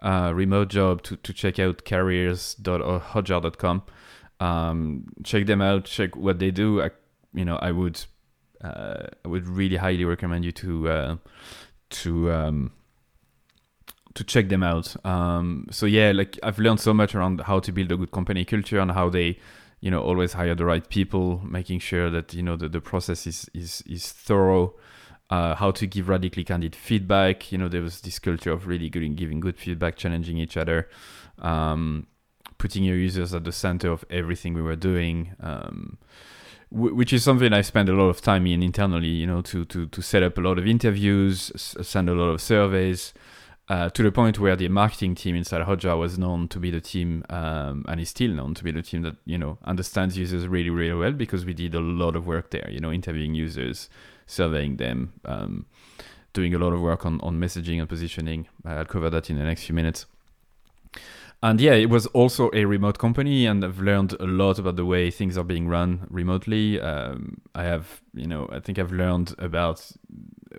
uh, 0.00 0.32
remote 0.34 0.68
job, 0.68 1.02
to, 1.02 1.16
to 1.16 1.32
check 1.32 1.58
out 1.58 1.84
careers.hotjar.com. 1.84 3.82
Um, 4.40 5.06
check 5.24 5.46
them 5.46 5.60
out. 5.60 5.84
Check 5.86 6.14
what 6.14 6.38
they 6.38 6.52
do. 6.52 6.80
I, 6.82 6.90
you 7.34 7.44
know, 7.44 7.56
I 7.56 7.72
would, 7.72 8.00
uh, 8.62 9.08
I 9.24 9.28
would 9.28 9.48
really 9.48 9.76
highly 9.76 10.04
recommend 10.04 10.44
you 10.44 10.52
to, 10.52 10.88
uh, 10.88 11.16
to, 11.90 12.30
um, 12.32 12.70
to 14.14 14.24
check 14.24 14.48
them 14.48 14.62
out. 14.62 14.94
Um, 15.04 15.66
so 15.70 15.86
yeah, 15.86 16.12
like 16.12 16.38
I've 16.42 16.58
learned 16.58 16.80
so 16.80 16.94
much 16.94 17.14
around 17.14 17.40
how 17.42 17.58
to 17.60 17.72
build 17.72 17.90
a 17.90 17.96
good 17.96 18.12
company 18.12 18.44
culture 18.44 18.78
and 18.78 18.92
how 18.92 19.10
they, 19.10 19.38
you 19.80 19.90
know, 19.90 20.00
always 20.00 20.32
hire 20.32 20.54
the 20.54 20.64
right 20.64 20.88
people, 20.88 21.40
making 21.44 21.78
sure 21.80 22.10
that 22.10 22.34
you 22.34 22.42
know 22.42 22.56
the, 22.56 22.68
the 22.68 22.80
process 22.80 23.26
is 23.26 23.48
is 23.54 23.82
is 23.86 24.10
thorough 24.10 24.74
uh, 25.30 25.54
how 25.54 25.70
to 25.70 25.86
give 25.86 26.08
radically 26.08 26.44
candid 26.44 26.74
feedback. 26.74 27.52
You 27.52 27.58
know, 27.58 27.68
there 27.68 27.82
was 27.82 28.00
this 28.00 28.18
culture 28.18 28.52
of 28.52 28.66
really 28.66 28.88
good, 28.88 29.16
giving 29.16 29.40
good 29.40 29.58
feedback, 29.58 29.96
challenging 29.96 30.38
each 30.38 30.56
other, 30.56 30.88
um, 31.38 32.06
putting 32.56 32.84
your 32.84 32.96
users 32.96 33.34
at 33.34 33.44
the 33.44 33.52
center 33.52 33.90
of 33.90 34.04
everything 34.10 34.54
we 34.54 34.62
were 34.62 34.76
doing. 34.76 35.34
Um, 35.40 35.98
which 36.70 37.14
is 37.14 37.24
something 37.24 37.50
I 37.54 37.62
spend 37.62 37.88
a 37.88 37.94
lot 37.94 38.10
of 38.10 38.20
time 38.20 38.46
in 38.46 38.62
internally, 38.62 39.08
you 39.08 39.26
know, 39.26 39.40
to, 39.40 39.64
to, 39.64 39.86
to 39.86 40.02
set 40.02 40.22
up 40.22 40.36
a 40.36 40.42
lot 40.42 40.58
of 40.58 40.66
interviews, 40.66 41.50
send 41.56 42.10
a 42.10 42.12
lot 42.12 42.28
of 42.28 42.42
surveys, 42.42 43.14
uh, 43.68 43.90
to 43.90 44.02
the 44.02 44.10
point 44.10 44.38
where 44.38 44.56
the 44.56 44.68
marketing 44.68 45.14
team 45.14 45.36
inside 45.36 45.66
Hotjar 45.66 45.98
was 45.98 46.18
known 46.18 46.48
to 46.48 46.58
be 46.58 46.70
the 46.70 46.80
team, 46.80 47.24
um, 47.28 47.84
and 47.88 48.00
is 48.00 48.08
still 48.08 48.30
known 48.30 48.54
to 48.54 48.64
be 48.64 48.70
the 48.70 48.82
team 48.82 49.02
that 49.02 49.16
you 49.26 49.36
know 49.36 49.58
understands 49.64 50.16
users 50.16 50.46
really, 50.46 50.70
really 50.70 50.94
well 50.94 51.12
because 51.12 51.44
we 51.44 51.52
did 51.52 51.74
a 51.74 51.80
lot 51.80 52.16
of 52.16 52.26
work 52.26 52.50
there. 52.50 52.68
You 52.70 52.80
know, 52.80 52.90
interviewing 52.90 53.34
users, 53.34 53.90
surveying 54.26 54.78
them, 54.78 55.12
um, 55.24 55.66
doing 56.32 56.54
a 56.54 56.58
lot 56.58 56.72
of 56.72 56.80
work 56.80 57.04
on, 57.04 57.20
on 57.20 57.38
messaging 57.38 57.78
and 57.78 57.88
positioning. 57.88 58.48
I'll 58.64 58.86
cover 58.86 59.10
that 59.10 59.28
in 59.28 59.36
the 59.38 59.44
next 59.44 59.64
few 59.64 59.74
minutes. 59.74 60.06
And 61.40 61.60
yeah, 61.60 61.74
it 61.74 61.88
was 61.88 62.06
also 62.08 62.50
a 62.52 62.64
remote 62.64 62.98
company, 62.98 63.46
and 63.46 63.64
I've 63.64 63.78
learned 63.78 64.14
a 64.18 64.26
lot 64.26 64.58
about 64.58 64.74
the 64.74 64.84
way 64.84 65.08
things 65.10 65.38
are 65.38 65.44
being 65.44 65.68
run 65.68 66.04
remotely. 66.10 66.80
Um, 66.80 67.40
I 67.54 67.62
have, 67.62 68.00
you 68.12 68.26
know, 68.26 68.48
I 68.50 68.58
think 68.58 68.76
I've 68.78 68.90
learned 68.90 69.36
about 69.38 69.92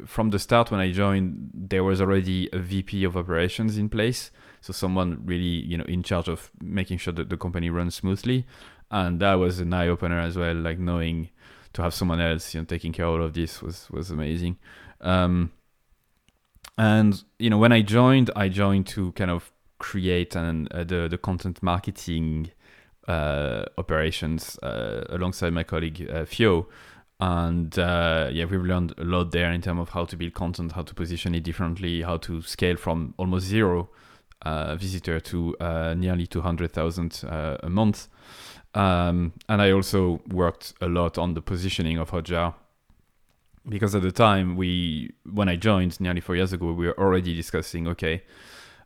from 0.05 0.29
the 0.29 0.39
start 0.39 0.71
when 0.71 0.79
I 0.79 0.91
joined, 0.93 1.51
there 1.53 1.83
was 1.83 1.99
already 1.99 2.47
a 2.53 2.59
VP 2.59 3.03
of 3.03 3.17
operations 3.17 3.77
in 3.77 3.89
place, 3.89 4.31
so 4.61 4.71
someone 4.71 5.21
really, 5.25 5.43
you 5.65 5.77
know, 5.77 5.83
in 5.83 6.01
charge 6.01 6.29
of 6.29 6.49
making 6.61 6.99
sure 6.99 7.11
that 7.13 7.29
the 7.29 7.37
company 7.37 7.69
runs 7.69 7.95
smoothly, 7.95 8.45
and 8.89 9.19
that 9.19 9.33
was 9.33 9.59
an 9.59 9.73
eye 9.73 9.89
opener 9.89 10.19
as 10.21 10.37
well, 10.37 10.55
like 10.55 10.79
knowing 10.79 11.29
to 11.73 11.81
have 11.81 11.93
someone 11.93 12.19
else 12.19 12.55
you 12.55 12.61
know 12.61 12.65
taking 12.65 12.91
care 12.91 13.05
of 13.05 13.11
all 13.13 13.23
of 13.23 13.33
this 13.33 13.61
was 13.61 13.89
was 13.91 14.11
amazing. 14.11 14.57
Um, 15.01 15.51
and 16.77 17.23
you 17.37 17.49
know 17.49 17.57
when 17.57 17.73
i 17.73 17.81
joined 17.81 18.31
i 18.37 18.47
joined 18.47 18.87
to 18.87 19.11
kind 19.11 19.29
of 19.29 19.51
create 19.79 20.35
and 20.35 20.71
uh, 20.71 20.83
the 20.83 21.07
the 21.09 21.17
content 21.17 21.63
marketing 21.63 22.51
uh, 23.07 23.65
operations 23.77 24.59
uh, 24.61 25.03
alongside 25.09 25.51
my 25.53 25.63
colleague 25.63 26.09
Fio. 26.27 26.67
And 27.21 27.77
uh, 27.77 28.29
yeah 28.31 28.45
we've 28.45 28.63
learned 28.63 28.93
a 28.97 29.03
lot 29.03 29.31
there 29.31 29.51
in 29.51 29.61
terms 29.61 29.81
of 29.81 29.89
how 29.89 30.05
to 30.05 30.15
build 30.15 30.33
content 30.33 30.71
how 30.71 30.83
to 30.83 30.93
position 30.93 31.35
it 31.35 31.43
differently 31.43 32.01
how 32.01 32.15
to 32.15 32.41
scale 32.41 32.77
from 32.77 33.13
almost 33.17 33.45
zero 33.45 33.89
uh, 34.41 34.75
visitor 34.75 35.19
to 35.19 35.55
uh, 35.59 35.93
nearly 35.95 36.27
200,000 36.27 37.23
uh, 37.25 37.57
a 37.61 37.69
month. 37.69 38.07
Um, 38.73 39.33
and 39.47 39.61
I 39.61 39.71
also 39.71 40.21
worked 40.29 40.73
a 40.81 40.87
lot 40.87 41.17
on 41.17 41.33
the 41.33 41.41
positioning 41.41 41.97
of 41.97 42.11
Hotjar 42.11 42.53
because 43.67 43.95
at 43.95 44.01
the 44.01 44.11
time 44.11 44.55
we, 44.55 45.11
when 45.31 45.49
I 45.49 45.55
joined 45.55 45.99
nearly 45.99 46.21
four 46.21 46.35
years 46.35 46.53
ago, 46.53 46.71
we 46.71 46.87
were 46.87 46.99
already 46.99 47.35
discussing, 47.35 47.87
okay, 47.87 48.23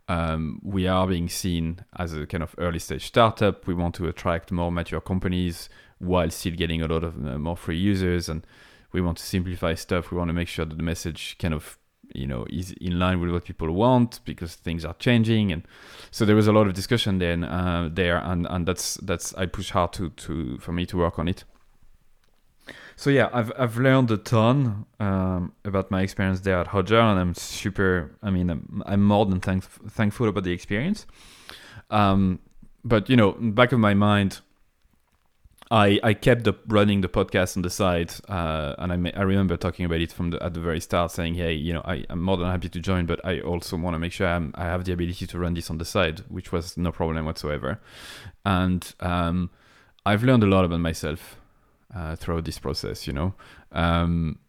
um, 0.07 0.59
we 0.63 0.87
are 0.87 1.07
being 1.07 1.29
seen 1.29 1.79
as 1.97 2.13
a 2.13 2.25
kind 2.25 2.43
of 2.43 2.55
early 2.57 2.79
stage 2.79 3.05
startup. 3.05 3.67
We 3.67 3.73
want 3.73 3.95
to 3.95 4.07
attract 4.07 4.51
more 4.51 4.71
mature 4.71 5.01
companies 5.01 5.69
while 5.99 6.29
still 6.29 6.55
getting 6.55 6.81
a 6.81 6.87
lot 6.87 7.03
of 7.03 7.25
uh, 7.25 7.37
more 7.37 7.55
free 7.55 7.77
users, 7.77 8.27
and 8.27 8.45
we 8.91 9.01
want 9.01 9.17
to 9.19 9.23
simplify 9.23 9.75
stuff. 9.75 10.11
We 10.11 10.17
want 10.17 10.29
to 10.29 10.33
make 10.33 10.47
sure 10.49 10.65
that 10.65 10.77
the 10.77 10.83
message 10.83 11.37
kind 11.39 11.53
of 11.53 11.77
you 12.13 12.27
know 12.27 12.45
is 12.49 12.71
in 12.73 12.99
line 12.99 13.19
with 13.19 13.31
what 13.31 13.45
people 13.45 13.71
want 13.71 14.19
because 14.25 14.55
things 14.55 14.85
are 14.85 14.93
changing 14.99 15.51
and 15.51 15.65
so 16.11 16.25
there 16.25 16.35
was 16.35 16.47
a 16.47 16.51
lot 16.51 16.67
of 16.67 16.73
discussion 16.73 17.17
then 17.17 17.43
uh, 17.43 17.89
there 17.91 18.17
and 18.17 18.45
and 18.49 18.67
that's 18.67 18.95
that's 18.95 19.33
I 19.35 19.45
push 19.45 19.71
hard 19.71 19.93
to 19.93 20.09
to 20.09 20.57
for 20.59 20.73
me 20.73 20.85
to 20.87 20.97
work 20.97 21.17
on 21.17 21.27
it 21.27 21.43
so 22.95 23.09
yeah 23.09 23.29
I've 23.33 23.51
I've 23.57 23.77
learned 23.77 24.11
a 24.11 24.17
ton 24.17 24.85
um, 24.99 25.53
about 25.65 25.91
my 25.91 26.01
experience 26.01 26.41
there 26.41 26.59
at 26.59 26.67
Hotjar 26.67 27.11
and 27.11 27.19
I'm 27.19 27.33
super 27.35 28.15
I 28.21 28.29
mean 28.29 28.49
I'm, 28.49 28.83
I'm 28.85 29.03
more 29.03 29.25
than 29.25 29.39
thank, 29.39 29.63
thankful 29.63 30.27
about 30.27 30.43
the 30.43 30.51
experience 30.51 31.05
um, 31.89 32.39
but 32.83 33.09
you 33.09 33.15
know 33.15 33.31
back 33.33 33.71
of 33.71 33.79
my 33.79 33.93
mind 33.93 34.41
I, 35.71 35.99
I 36.03 36.13
kept 36.13 36.43
the, 36.43 36.53
running 36.67 37.01
the 37.01 37.07
podcast 37.07 37.57
on 37.57 37.63
the 37.63 37.69
side, 37.71 38.13
uh, 38.29 38.75
and 38.77 39.07
I, 39.07 39.11
I 39.19 39.23
remember 39.23 39.57
talking 39.57 39.85
about 39.85 40.01
it 40.01 40.11
from 40.11 40.29
the, 40.29 40.43
at 40.43 40.53
the 40.53 40.59
very 40.59 40.79
start, 40.79 41.09
saying, 41.09 41.33
"Hey, 41.33 41.53
you 41.53 41.73
know, 41.73 41.81
I, 41.83 42.05
am 42.11 42.21
more 42.21 42.37
than 42.37 42.45
happy 42.45 42.69
to 42.69 42.79
join, 42.79 43.07
but 43.07 43.25
I 43.25 43.39
also 43.39 43.75
want 43.77 43.95
to 43.95 43.99
make 43.99 44.11
sure 44.11 44.27
I'm, 44.27 44.53
i 44.55 44.65
have 44.65 44.85
the 44.85 44.93
ability 44.93 45.25
to 45.25 45.39
run 45.39 45.55
this 45.55 45.71
on 45.71 45.79
the 45.79 45.85
side, 45.85 46.19
which 46.29 46.51
was 46.51 46.77
no 46.77 46.91
problem 46.91 47.25
whatsoever." 47.25 47.79
And 48.45 48.93
um, 48.99 49.49
I've 50.05 50.23
learned 50.23 50.43
a 50.43 50.45
lot 50.45 50.63
about 50.63 50.79
myself 50.79 51.37
uh, 51.95 52.15
throughout 52.15 52.45
this 52.45 52.59
process. 52.59 53.07
You 53.07 53.13
know, 53.13 53.33
um, 53.71 54.39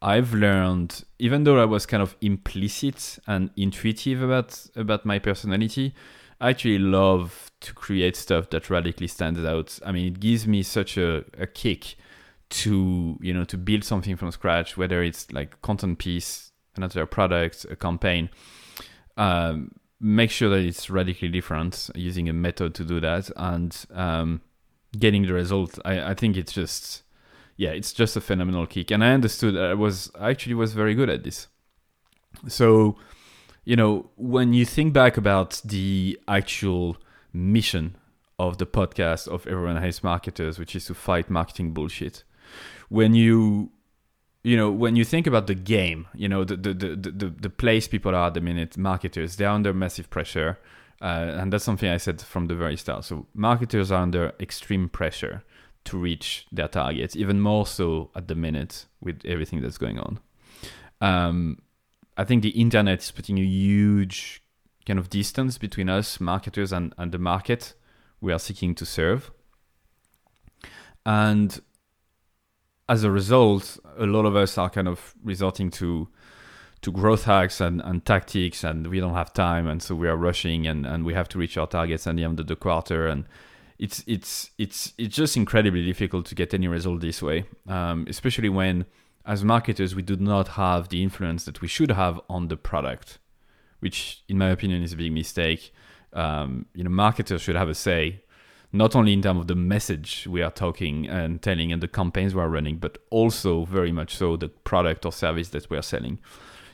I've 0.00 0.34
learned, 0.34 1.04
even 1.18 1.44
though 1.44 1.60
I 1.60 1.64
was 1.64 1.86
kind 1.86 2.02
of 2.02 2.16
implicit 2.20 3.18
and 3.26 3.50
intuitive 3.56 4.22
about 4.22 4.66
about 4.74 5.06
my 5.06 5.18
personality, 5.18 5.94
I 6.40 6.50
actually 6.50 6.78
love 6.78 7.50
to 7.60 7.72
create 7.72 8.16
stuff 8.16 8.50
that 8.50 8.68
radically 8.68 9.06
stands 9.06 9.44
out. 9.44 9.78
I 9.86 9.92
mean, 9.92 10.06
it 10.06 10.20
gives 10.20 10.46
me 10.46 10.62
such 10.62 10.96
a, 10.96 11.24
a 11.38 11.46
kick 11.46 11.96
to 12.50 13.16
you 13.20 13.32
know 13.32 13.44
to 13.44 13.56
build 13.56 13.84
something 13.84 14.16
from 14.16 14.30
scratch, 14.32 14.76
whether 14.76 15.02
it's 15.02 15.30
like 15.32 15.60
content 15.62 15.98
piece, 15.98 16.52
another 16.76 17.06
product, 17.06 17.64
a 17.70 17.76
campaign. 17.76 18.28
Um, 19.16 19.72
make 20.00 20.30
sure 20.30 20.50
that 20.50 20.64
it's 20.64 20.90
radically 20.90 21.28
different 21.28 21.88
using 21.94 22.28
a 22.28 22.32
method 22.32 22.74
to 22.74 22.84
do 22.84 22.98
that 22.98 23.30
and 23.36 23.86
um, 23.94 24.40
getting 24.98 25.26
the 25.26 25.32
result. 25.32 25.78
I, 25.84 26.10
I 26.10 26.14
think 26.14 26.36
it's 26.36 26.52
just 26.52 27.02
yeah, 27.56 27.70
it's 27.70 27.92
just 27.92 28.16
a 28.16 28.20
phenomenal 28.20 28.66
kick. 28.66 28.90
And 28.90 29.04
I 29.04 29.12
understood 29.12 29.56
I 29.56 29.74
was 29.74 30.10
I 30.18 30.30
actually 30.30 30.54
was 30.54 30.72
very 30.72 30.94
good 30.94 31.10
at 31.10 31.24
this. 31.24 31.48
So 32.48 32.96
you 33.64 33.76
know 33.76 34.10
when 34.16 34.52
you 34.52 34.64
think 34.64 34.92
back 34.92 35.16
about 35.16 35.60
the 35.64 36.18
actual 36.28 36.96
mission 37.32 37.96
of 38.38 38.58
the 38.58 38.66
podcast 38.66 39.28
of 39.28 39.46
Everyone 39.46 39.80
Hates 39.80 40.02
Marketers, 40.02 40.58
which 40.58 40.74
is 40.74 40.86
to 40.86 40.94
fight 40.94 41.30
marketing 41.30 41.72
bullshit. 41.72 42.24
When 42.88 43.14
you 43.14 43.70
you 44.42 44.56
know 44.56 44.70
when 44.70 44.96
you 44.96 45.04
think 45.04 45.26
about 45.26 45.46
the 45.46 45.54
game 45.54 46.08
you 46.14 46.28
know 46.28 46.44
the 46.44 46.56
the, 46.56 46.74
the, 46.74 46.96
the, 46.96 47.30
the 47.30 47.50
place 47.50 47.86
people 47.86 48.14
are 48.14 48.26
at 48.26 48.34
the 48.34 48.40
minute 48.40 48.76
marketers 48.76 49.36
they're 49.36 49.48
under 49.48 49.72
massive 49.72 50.10
pressure 50.10 50.58
uh, 51.02 51.36
and 51.38 51.52
that's 51.52 51.64
something 51.64 51.90
i 51.90 51.96
said 51.96 52.20
from 52.20 52.46
the 52.46 52.54
very 52.54 52.76
start 52.76 53.04
so 53.04 53.26
marketers 53.34 53.90
are 53.90 54.02
under 54.02 54.32
extreme 54.40 54.88
pressure 54.88 55.42
to 55.84 55.98
reach 55.98 56.46
their 56.50 56.68
targets 56.68 57.16
even 57.16 57.40
more 57.40 57.66
so 57.66 58.10
at 58.14 58.28
the 58.28 58.34
minute 58.34 58.86
with 59.00 59.20
everything 59.24 59.60
that's 59.60 59.78
going 59.78 59.98
on 59.98 60.18
um, 61.00 61.58
i 62.16 62.24
think 62.24 62.42
the 62.42 62.50
internet 62.50 63.00
is 63.00 63.10
putting 63.10 63.38
a 63.38 63.42
huge 63.42 64.42
kind 64.86 64.98
of 64.98 65.10
distance 65.10 65.58
between 65.58 65.88
us 65.88 66.20
marketers 66.20 66.72
and, 66.72 66.94
and 66.98 67.12
the 67.12 67.18
market 67.18 67.74
we 68.22 68.32
are 68.32 68.38
seeking 68.38 68.74
to 68.76 68.86
serve. 68.86 69.30
And 71.04 71.60
as 72.88 73.04
a 73.04 73.10
result, 73.10 73.78
a 73.98 74.06
lot 74.06 74.24
of 74.24 74.36
us 74.36 74.56
are 74.56 74.70
kind 74.70 74.88
of 74.88 75.14
resorting 75.22 75.70
to 75.72 76.08
to 76.82 76.90
growth 76.90 77.24
hacks 77.24 77.60
and, 77.60 77.80
and 77.82 78.04
tactics 78.04 78.64
and 78.64 78.88
we 78.88 79.00
don't 79.00 79.14
have 79.14 79.32
time 79.32 79.66
and 79.66 79.82
so 79.82 79.94
we 79.94 80.08
are 80.08 80.16
rushing 80.16 80.66
and, 80.66 80.84
and 80.86 81.04
we 81.04 81.14
have 81.14 81.28
to 81.28 81.38
reach 81.38 81.56
our 81.56 81.66
targets 81.66 82.06
at 82.06 82.16
the 82.16 82.24
end 82.24 82.38
of 82.40 82.46
the 82.46 82.56
quarter 82.56 83.06
and 83.06 83.24
it's 83.78 84.04
it's 84.06 84.50
it's 84.58 84.92
it's 84.98 85.16
just 85.16 85.36
incredibly 85.36 85.84
difficult 85.84 86.26
to 86.26 86.34
get 86.34 86.52
any 86.52 86.68
result 86.68 87.00
this 87.00 87.22
way 87.22 87.44
um, 87.68 88.06
especially 88.08 88.48
when 88.48 88.84
as 89.24 89.44
marketers 89.44 89.94
we 89.94 90.02
do 90.02 90.16
not 90.16 90.48
have 90.48 90.88
the 90.88 91.02
influence 91.02 91.44
that 91.44 91.60
we 91.60 91.68
should 91.68 91.92
have 91.92 92.20
on 92.28 92.48
the 92.48 92.56
product 92.56 93.18
which 93.82 94.22
in 94.28 94.38
my 94.38 94.48
opinion 94.50 94.80
is 94.82 94.92
a 94.92 94.96
big 94.96 95.12
mistake. 95.12 95.74
Um, 96.12 96.66
you 96.72 96.84
know, 96.84 96.90
marketers 96.90 97.42
should 97.42 97.56
have 97.56 97.68
a 97.68 97.74
say, 97.74 98.22
not 98.72 98.94
only 98.94 99.12
in 99.12 99.22
terms 99.22 99.40
of 99.40 99.48
the 99.48 99.56
message 99.56 100.28
we 100.30 100.40
are 100.40 100.52
talking 100.52 101.08
and 101.08 101.42
telling 101.42 101.72
and 101.72 101.82
the 101.82 101.88
campaigns 101.88 102.32
we 102.32 102.40
are 102.40 102.48
running, 102.48 102.76
but 102.76 102.98
also 103.10 103.64
very 103.64 103.90
much 103.90 104.14
so 104.14 104.36
the 104.36 104.48
product 104.48 105.04
or 105.04 105.10
service 105.10 105.48
that 105.48 105.68
we 105.68 105.76
are 105.76 105.82
selling. 105.82 106.20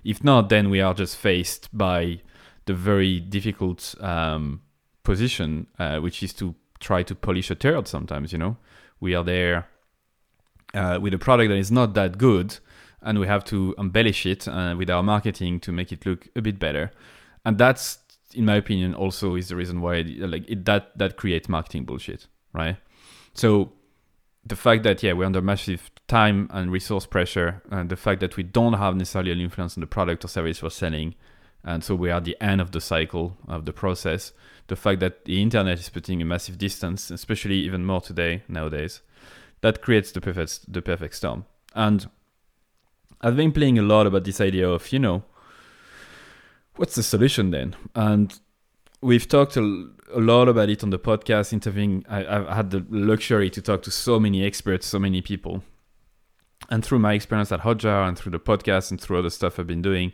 If 0.09 0.25
not, 0.25 0.49
then 0.49 0.71
we 0.71 0.81
are 0.81 0.95
just 0.95 1.17
faced 1.17 1.69
by 1.77 2.23
the 2.65 2.73
very 2.73 3.21
difficult 3.21 3.95
um, 4.01 4.63
position, 5.03 5.67
uh, 5.79 5.99
which 5.99 6.23
is 6.23 6.33
to 6.35 6.55
try 6.81 7.03
to 7.03 7.15
polish 7.15 7.51
a 7.51 7.55
turd. 7.55 7.87
Sometimes, 7.87 8.33
you 8.33 8.39
know, 8.39 8.57
we 9.01 9.15
are 9.15 9.23
there 9.23 9.69
uh, 10.73 10.99
with 10.99 11.13
a 11.13 11.19
product 11.19 11.51
that 11.51 11.59
is 11.59 11.71
not 11.71 11.93
that 11.93 12.17
good 12.17 12.57
and 13.03 13.19
we 13.19 13.27
have 13.27 13.45
to 13.45 13.75
embellish 13.77 14.25
it 14.25 14.49
uh, 14.49 14.75
with 14.79 14.89
our 14.89 15.03
marketing 15.03 15.61
to 15.61 15.73
make 15.73 15.93
it 15.93 16.07
look 16.07 16.27
a 16.35 16.41
bit 16.41 16.59
better. 16.59 16.91
And 17.45 17.59
that's, 17.59 17.99
in 18.33 18.47
my 18.47 18.57
opinion, 18.57 18.95
also 18.95 19.35
is 19.35 19.49
the 19.49 19.57
reason 19.57 19.83
why 19.83 20.01
like 20.21 20.49
it, 20.49 20.65
that 20.65 20.97
that 20.97 21.19
creates 21.19 21.51
marketing 21.51 21.85
bullshit, 21.85 22.29
right? 22.55 22.77
So 23.35 23.73
the 24.49 24.57
fact 24.57 24.83
that 24.83 25.03
yeah 25.03 25.13
we're 25.13 25.27
under 25.27 25.43
massive 25.43 25.91
time 26.07 26.49
and 26.53 26.73
resource 26.73 27.07
pressure, 27.07 27.63
and 27.71 27.91
the 27.91 27.97
fact 27.97 28.21
that 28.21 28.37
we 28.37 28.43
don't 28.43 28.75
have 28.75 28.97
necessarily 28.97 29.33
an 29.33 29.41
influence 29.41 29.77
on 29.77 29.83
the 29.83 29.87
product 29.87 30.25
or 30.25 30.29
service 30.29 30.63
we're 30.63 30.71
selling, 30.71 31.15
and 31.65 31.85
so 31.85 31.95
we 31.95 32.11
are 32.11 32.17
at 32.17 32.25
the 32.25 32.37
end 32.41 32.61
of 32.61 32.73
the 32.73 32.81
cycle 32.81 33.37
of 33.47 33.65
the 33.65 33.73
process. 33.73 34.33
The 34.69 34.77
fact 34.77 35.01
that 35.01 35.25
the 35.25 35.41
internet 35.41 35.79
is 35.79 35.89
putting 35.89 36.21
a 36.23 36.25
massive 36.25 36.59
distance, 36.59 37.11
especially 37.11 37.57
even 37.57 37.85
more 37.85 38.01
today 38.01 38.43
nowadays, 38.49 39.03
that 39.61 39.83
creates 39.83 40.13
the 40.13 40.21
perfect 40.21 40.73
the 40.73 40.83
perfect 40.83 41.15
storm. 41.15 41.45
And 41.75 42.09
I've 43.21 43.37
been 43.37 43.53
playing 43.53 43.79
a 43.79 43.83
lot 43.83 44.07
about 44.07 44.25
this 44.25 44.41
idea 44.41 44.69
of, 44.69 44.93
you 44.93 44.99
know, 44.99 45.25
what's 46.77 46.95
the 46.95 47.03
solution 47.03 47.51
then? 47.51 47.77
And 47.95 48.39
we've 49.01 49.29
talked 49.29 49.57
a, 49.57 49.89
a 50.13 50.21
lot 50.21 50.49
about 50.49 50.69
it 50.69 50.83
on 50.83 50.91
the 50.91 50.99
podcast, 50.99 51.53
interviewing. 51.53 52.05
I, 52.09 52.23
have 52.23 52.49
had 52.49 52.71
the 52.71 52.85
luxury 52.91 53.51
to 53.51 53.63
talk 53.63 53.83
to 53.83 53.91
so 53.91 54.19
many 54.19 54.45
experts, 54.45 54.87
so 54.87 54.99
many 54.99 55.21
people. 55.21 55.63
And 56.71 56.85
through 56.85 56.99
my 56.99 57.15
experience 57.15 57.53
at 57.53 57.61
Hotjar 57.61 58.07
and 58.09 58.19
through 58.19 58.33
the 58.33 58.41
podcast 58.41 58.91
and 58.91 59.01
through 59.01 59.19
other 59.19 59.31
stuff 59.31 59.59
I've 59.59 59.67
been 59.67 59.83
doing, 59.83 60.13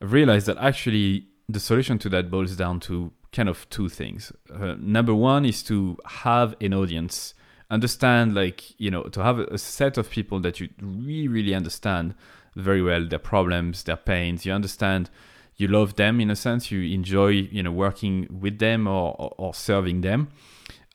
I've 0.00 0.12
realized 0.12 0.46
that 0.46 0.58
actually 0.58 1.26
the 1.48 1.60
solution 1.60 1.98
to 1.98 2.08
that 2.08 2.30
boils 2.30 2.56
down 2.56 2.80
to 2.80 3.12
kind 3.32 3.48
of 3.48 3.68
two 3.70 3.88
things. 3.88 4.32
Uh, 4.52 4.74
number 4.78 5.14
one 5.14 5.44
is 5.44 5.62
to 5.64 5.98
have 6.06 6.54
an 6.60 6.74
audience, 6.74 7.34
understand, 7.70 8.34
like, 8.34 8.78
you 8.80 8.90
know, 8.90 9.04
to 9.04 9.22
have 9.22 9.38
a 9.38 9.58
set 9.58 9.96
of 9.96 10.10
people 10.10 10.40
that 10.40 10.60
you 10.60 10.68
really, 10.80 11.28
really 11.28 11.54
understand 11.54 12.14
very 12.54 12.82
well 12.82 13.06
their 13.06 13.18
problems, 13.18 13.84
their 13.84 13.96
pains. 13.96 14.44
You 14.44 14.52
understand, 14.52 15.08
you 15.56 15.68
love 15.68 15.96
them 15.96 16.20
in 16.20 16.30
a 16.30 16.36
sense. 16.36 16.70
You 16.70 16.94
enjoy, 16.94 17.28
you 17.28 17.62
know, 17.62 17.72
working 17.72 18.26
with 18.40 18.58
them 18.58 18.86
or, 18.86 19.14
or, 19.18 19.34
or 19.38 19.54
serving 19.54 20.00
them, 20.00 20.28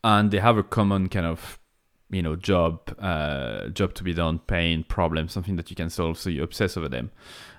and 0.04 0.32
they 0.32 0.40
have 0.40 0.58
a 0.58 0.64
common 0.64 1.10
kind 1.10 1.26
of, 1.26 1.60
you 2.10 2.22
know, 2.22 2.36
job, 2.36 2.94
uh, 3.00 3.68
job 3.70 3.94
to 3.96 4.04
be 4.04 4.14
done, 4.14 4.40
pain, 4.40 4.84
problem, 4.84 5.28
something 5.28 5.56
that 5.58 5.70
you 5.70 5.76
can 5.76 5.90
solve. 5.90 6.18
So 6.18 6.30
you 6.30 6.44
obsess 6.44 6.78
over 6.78 6.90
them, 6.90 7.12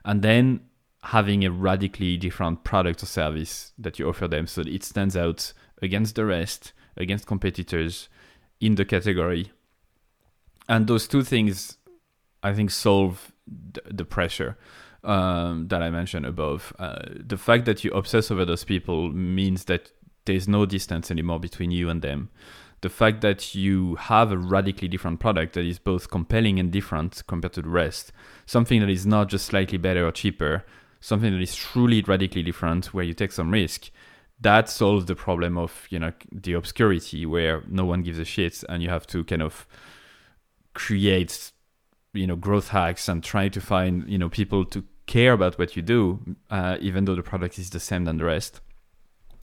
and 0.05 0.23
then 0.23 0.61
having 1.03 1.45
a 1.45 1.51
radically 1.51 2.17
different 2.17 2.65
product 2.65 3.03
or 3.03 3.07
service 3.07 3.73
that 3.79 3.99
you 3.99 4.09
offer 4.09 4.27
them 4.27 4.47
so 4.47 4.63
it 4.63 4.83
stands 4.83 5.17
out 5.17 5.53
against 5.81 6.17
the 6.17 6.27
rest, 6.27 6.73
against 6.97 7.27
competitors 7.27 8.09
in 8.61 8.75
the 8.75 8.85
category. 8.85 9.53
And 10.69 10.87
those 10.87 11.07
two 11.07 11.23
things, 11.23 11.79
I 12.43 12.53
think, 12.53 12.71
solve 12.71 13.33
the 13.47 14.05
pressure 14.05 14.59
um, 15.05 15.69
that 15.69 15.83
I 15.83 15.91
mentioned 15.91 16.27
above. 16.27 16.73
Uh, 16.79 16.99
the 17.15 17.37
fact 17.37 17.65
that 17.67 17.85
you 17.85 17.91
obsess 17.93 18.31
over 18.31 18.45
those 18.45 18.65
people 18.65 19.11
means 19.11 19.65
that 19.65 19.93
there's 20.25 20.49
no 20.49 20.67
distance 20.67 21.11
anymore 21.11 21.41
between 21.41 21.71
you 21.71 21.89
and 21.89 22.03
them. 22.03 22.31
The 22.81 22.89
fact 22.89 23.23
that 23.23 23.55
you 23.55 23.97
have 23.97 24.31
a 24.31 24.39
radically 24.39 24.87
different 24.87 25.19
product 25.19 25.55
that 25.55 25.65
is 25.65 25.79
both 25.79 26.11
compelling 26.11 26.61
and 26.61 26.71
different 26.71 27.23
compared 27.27 27.55
to 27.55 27.63
the 27.63 27.69
rest, 27.69 28.13
something 28.47 28.81
that 28.81 28.91
is 28.91 29.05
not 29.05 29.29
just 29.29 29.47
slightly 29.47 29.79
better 29.79 30.07
or 30.07 30.13
cheaper, 30.13 30.65
something 31.01 31.33
that 31.33 31.43
is 31.43 31.57
truly 31.57 32.03
radically 32.03 32.43
different 32.43 32.95
where 32.95 33.05
you 33.05 33.15
take 33.15 33.33
some 33.33 33.51
risk, 33.51 33.91
that 34.41 34.69
solves 34.69 35.07
the 35.07 35.17
problem 35.17 35.59
of 35.59 35.87
you 35.91 35.99
know 35.99 36.13
the 36.31 36.53
obscurity 36.53 37.27
where 37.27 37.65
no 37.69 37.85
one 37.85 38.03
gives 38.03 38.19
a 38.19 38.25
shit 38.25 38.63
and 38.69 38.83
you 38.83 38.89
have 38.89 39.07
to 39.07 39.25
kind 39.25 39.43
of 39.43 39.67
create 40.75 41.51
you 42.19 42.27
know 42.27 42.37
growth 42.37 42.69
hacks 42.69 43.09
and 43.09 43.23
try 43.23 43.49
to 43.49 43.61
find 43.61 44.09
you 44.09 44.19
know 44.19 44.29
people 44.29 44.65
to 44.65 44.85
care 45.07 45.33
about 45.33 45.59
what 45.59 45.75
you 45.77 45.83
do 45.83 46.21
uh, 46.51 46.77
even 46.81 47.05
though 47.05 47.15
the 47.15 47.23
product 47.23 47.59
is 47.59 47.71
the 47.71 47.81
same 47.81 48.05
than 48.05 48.19
the 48.19 48.25
rest. 48.25 48.61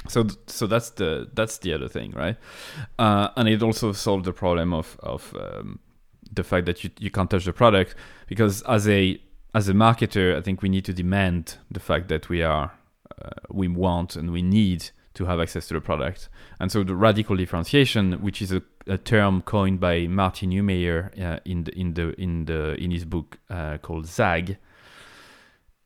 So 0.08 0.28
so 0.48 0.68
that's 0.68 0.92
the 0.92 1.30
that's 1.34 1.58
the 1.60 1.74
other 1.74 1.88
thing 1.88 2.12
right? 2.12 2.38
Uh, 3.00 3.30
and 3.36 3.50
it 3.50 3.64
also 3.64 3.92
solved 3.92 4.26
the 4.26 4.34
problem 4.34 4.74
of 4.74 4.98
of 5.02 5.36
um, 5.36 5.80
the 6.32 6.44
fact 6.44 6.66
that 6.66 6.84
you, 6.84 6.90
you 7.00 7.10
can't 7.10 7.30
touch 7.30 7.46
the 7.46 7.54
product 7.54 7.96
because 8.28 8.62
as 8.64 8.88
a 8.88 9.20
as 9.56 9.70
a 9.70 9.74
marketer, 9.74 10.36
I 10.36 10.42
think 10.42 10.62
we 10.62 10.70
need 10.70 10.84
to 10.86 10.94
demand 10.94 11.58
the 11.72 11.80
fact 11.80 12.10
that 12.10 12.28
we 12.28 12.44
are, 12.44 12.74
uh, 13.22 13.30
we 13.50 13.70
want 13.70 14.18
and 14.18 14.32
we 14.32 14.42
need 14.42 14.90
to 15.16 15.26
have 15.26 15.40
access 15.40 15.68
to 15.68 15.74
the 15.74 15.82
product. 15.82 16.30
And 16.60 16.72
so 16.72 16.84
the 16.84 16.96
radical 16.96 17.36
differentiation, 17.36 18.14
which 18.22 18.42
is 18.42 18.52
a, 18.52 18.62
a 18.88 18.98
term 18.98 19.42
coined 19.42 19.80
by 19.80 20.08
Martin 20.08 20.52
Neumeier 20.52 21.20
uh, 21.20 21.40
in 21.46 21.64
the 21.64 21.78
in 21.78 21.94
the 21.94 22.22
in 22.22 22.46
the 22.46 22.76
in 22.76 22.92
his 22.92 23.06
book 23.06 23.38
uh, 23.50 23.78
called 23.80 24.06
Zag, 24.06 24.58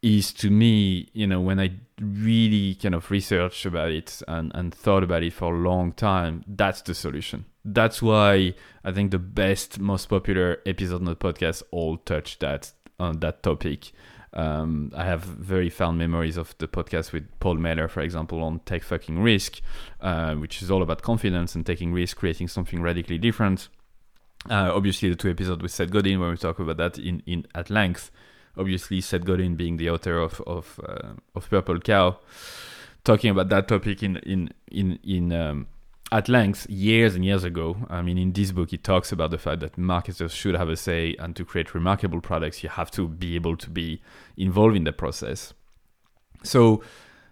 is 0.01 0.31
to 0.33 0.49
me, 0.49 1.09
you 1.13 1.27
know, 1.27 1.41
when 1.41 1.59
I 1.59 1.71
really 1.99 2.75
kind 2.75 2.95
of 2.95 3.11
researched 3.11 3.65
about 3.65 3.91
it 3.91 4.21
and, 4.27 4.51
and 4.55 4.73
thought 4.73 5.03
about 5.03 5.23
it 5.23 5.33
for 5.33 5.53
a 5.53 5.57
long 5.57 5.91
time, 5.91 6.43
that's 6.47 6.81
the 6.81 6.93
solution. 6.93 7.45
That's 7.65 8.01
why 8.01 8.53
I 8.83 8.91
think 8.91 9.11
the 9.11 9.19
best, 9.19 9.79
most 9.79 10.07
popular 10.07 10.59
episode 10.65 10.95
on 10.95 11.05
the 11.05 11.15
podcast 11.15 11.63
all 11.71 11.97
touch 11.97 12.39
that 12.39 12.71
on 12.99 13.19
that 13.19 13.43
topic. 13.43 13.91
Um, 14.33 14.91
I 14.95 15.05
have 15.05 15.23
very 15.23 15.69
fond 15.69 15.97
memories 15.97 16.37
of 16.37 16.55
the 16.59 16.67
podcast 16.67 17.11
with 17.11 17.27
Paul 17.39 17.55
Meller, 17.55 17.87
for 17.87 18.01
example, 18.01 18.43
on 18.43 18.59
Take 18.65 18.83
Fucking 18.83 19.19
Risk, 19.19 19.61
uh, 20.01 20.35
which 20.35 20.61
is 20.61 20.69
all 20.69 20.83
about 20.83 21.01
confidence 21.01 21.55
and 21.55 21.65
taking 21.65 21.93
risk, 21.93 22.17
creating 22.17 22.47
something 22.47 22.81
radically 22.81 23.17
different. 23.17 23.69
Uh, 24.49 24.71
obviously, 24.73 25.09
the 25.09 25.15
two 25.15 25.31
episodes 25.31 25.61
with 25.61 25.71
Seth 25.71 25.91
Godin, 25.91 26.19
where 26.19 26.29
we 26.29 26.37
talk 26.37 26.59
about 26.59 26.77
that 26.77 26.97
in, 26.97 27.23
in 27.25 27.45
at 27.55 27.69
length 27.69 28.11
obviously 28.57 29.01
Seth 29.01 29.23
Godin 29.25 29.55
being 29.55 29.77
the 29.77 29.89
author 29.89 30.19
of 30.19 30.41
of, 30.41 30.79
uh, 30.87 31.13
of 31.33 31.49
Purple 31.49 31.79
Cow, 31.79 32.19
talking 33.03 33.31
about 33.31 33.49
that 33.49 33.67
topic 33.67 34.03
in 34.03 34.17
in 34.17 34.51
in 34.71 34.99
in 35.03 35.31
um, 35.31 35.67
at 36.11 36.27
length 36.27 36.69
years 36.69 37.15
and 37.15 37.23
years 37.23 37.43
ago. 37.43 37.77
I 37.89 38.01
mean, 38.01 38.17
in 38.17 38.33
this 38.33 38.51
book, 38.51 38.71
he 38.71 38.77
talks 38.77 39.11
about 39.11 39.31
the 39.31 39.37
fact 39.37 39.59
that 39.61 39.77
marketers 39.77 40.33
should 40.33 40.55
have 40.55 40.69
a 40.69 40.75
say, 40.75 41.15
and 41.19 41.35
to 41.35 41.45
create 41.45 41.75
remarkable 41.75 42.21
products, 42.21 42.63
you 42.63 42.69
have 42.69 42.89
to 42.91 43.07
be 43.07 43.35
able 43.35 43.57
to 43.57 43.69
be 43.69 44.01
involved 44.37 44.75
in 44.75 44.83
the 44.83 44.91
process. 44.91 45.53
So, 46.43 46.81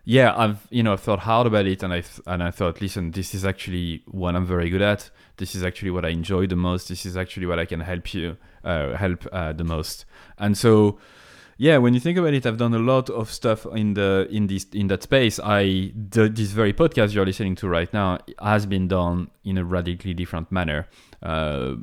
yeah, 0.04 0.34
I've 0.38 0.68
you 0.70 0.84
know 0.84 0.94
I've 0.94 1.02
thought 1.02 1.20
hard 1.20 1.48
about 1.48 1.66
it, 1.66 1.84
and 1.84 1.94
I 1.94 2.04
and 2.26 2.44
I 2.44 2.52
thought, 2.52 2.82
listen, 2.82 3.12
this 3.12 3.34
is 3.34 3.44
actually 3.44 4.04
what 4.06 4.36
I'm 4.36 4.46
very 4.46 4.70
good 4.70 4.82
at. 4.82 5.10
This 5.38 5.56
is 5.56 5.64
actually 5.64 5.92
what 5.92 6.06
I 6.06 6.10
enjoy 6.10 6.48
the 6.48 6.56
most. 6.56 6.88
This 6.88 7.06
is 7.06 7.18
actually 7.18 7.46
what 7.46 7.60
I 7.60 7.66
can 7.66 7.82
help 7.82 8.14
you 8.14 8.38
uh, 8.64 8.96
help 8.96 9.28
uh, 9.32 9.54
the 9.54 9.64
most. 9.64 10.06
And 10.38 10.58
so 10.58 11.00
yeah, 11.58 11.78
when 11.78 11.94
you 11.94 12.00
think 12.00 12.18
about 12.18 12.34
it, 12.34 12.46
I've 12.46 12.58
done 12.58 12.74
a 12.74 12.80
lot 12.80 13.10
of 13.10 13.32
stuff 13.32 13.66
in 13.66 13.96
the 13.96 14.28
in 14.30 14.48
this 14.48 14.66
in 14.74 14.88
that 14.88 15.04
space. 15.04 15.40
I 15.44 15.92
the, 15.96 16.30
this 16.30 16.52
very 16.52 16.74
podcast 16.74 17.14
you're 17.14 17.26
listening 17.26 17.56
to 17.56 17.68
right 17.68 17.92
now 17.92 18.20
has 18.40 18.66
been 18.66 18.88
done 18.88 19.32
in 19.44 19.58
a 19.58 19.66
radically 19.66 20.14
different 20.14 20.52
manner. 20.52 20.88
Uh, 21.22 21.76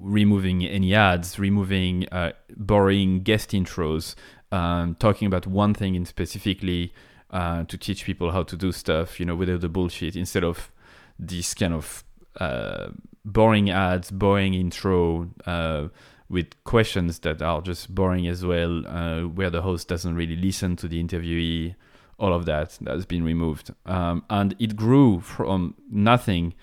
removing 0.00 0.64
any 0.64 0.94
ads, 0.94 1.38
removing 1.38 2.08
uh, 2.10 2.32
boring 2.56 3.22
guest 3.22 3.50
intros, 3.50 4.14
um, 4.52 4.94
talking 4.96 5.26
about 5.26 5.46
one 5.46 5.74
thing 5.74 5.94
in 5.94 6.04
specifically 6.04 6.92
uh, 7.30 7.64
to 7.64 7.78
teach 7.78 8.04
people 8.04 8.32
how 8.32 8.42
to 8.42 8.56
do 8.56 8.72
stuff, 8.72 9.20
you 9.20 9.26
know, 9.26 9.36
without 9.36 9.60
the 9.60 9.68
bullshit, 9.68 10.16
instead 10.16 10.44
of 10.44 10.70
this 11.18 11.54
kind 11.54 11.74
of 11.74 12.04
uh, 12.38 12.88
boring 13.24 13.70
ads, 13.70 14.10
boring 14.10 14.54
intro, 14.54 15.30
uh, 15.46 15.88
with 16.30 16.62
questions 16.62 17.18
that 17.18 17.42
are 17.42 17.60
just 17.60 17.92
boring 17.92 18.28
as 18.28 18.46
well, 18.46 18.86
uh, 18.86 19.22
where 19.22 19.50
the 19.50 19.62
host 19.62 19.88
doesn't 19.88 20.14
really 20.14 20.36
listen 20.36 20.76
to 20.76 20.88
the 20.88 21.02
interviewee. 21.02 21.74
All 22.18 22.32
of 22.32 22.46
that 22.46 22.78
has 22.86 23.04
been 23.04 23.24
removed, 23.24 23.72
um, 23.86 24.24
and 24.30 24.54
it 24.58 24.76
grew 24.76 25.20
from 25.20 25.74
nothing 25.90 26.54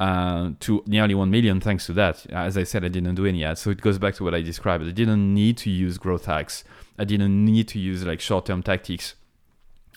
uh, 0.00 0.50
to 0.60 0.82
nearly 0.86 1.14
1 1.14 1.30
million 1.30 1.60
thanks 1.60 1.86
to 1.86 1.92
that. 1.92 2.26
As 2.30 2.56
I 2.56 2.64
said, 2.64 2.84
I 2.84 2.88
didn't 2.88 3.14
do 3.14 3.26
any 3.26 3.44
ads. 3.44 3.60
So 3.60 3.70
it 3.70 3.82
goes 3.82 3.98
back 3.98 4.14
to 4.14 4.24
what 4.24 4.34
I 4.34 4.40
described. 4.40 4.82
I 4.84 4.90
didn't 4.90 5.32
need 5.32 5.58
to 5.58 5.70
use 5.70 5.98
growth 5.98 6.24
hacks. 6.24 6.64
I 6.98 7.04
didn't 7.04 7.44
need 7.44 7.68
to 7.68 7.78
use 7.78 8.04
like 8.04 8.20
short 8.20 8.46
term 8.46 8.62
tactics. 8.62 9.14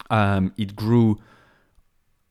Um, 0.10 0.54
it 0.58 0.76
grew 0.76 1.20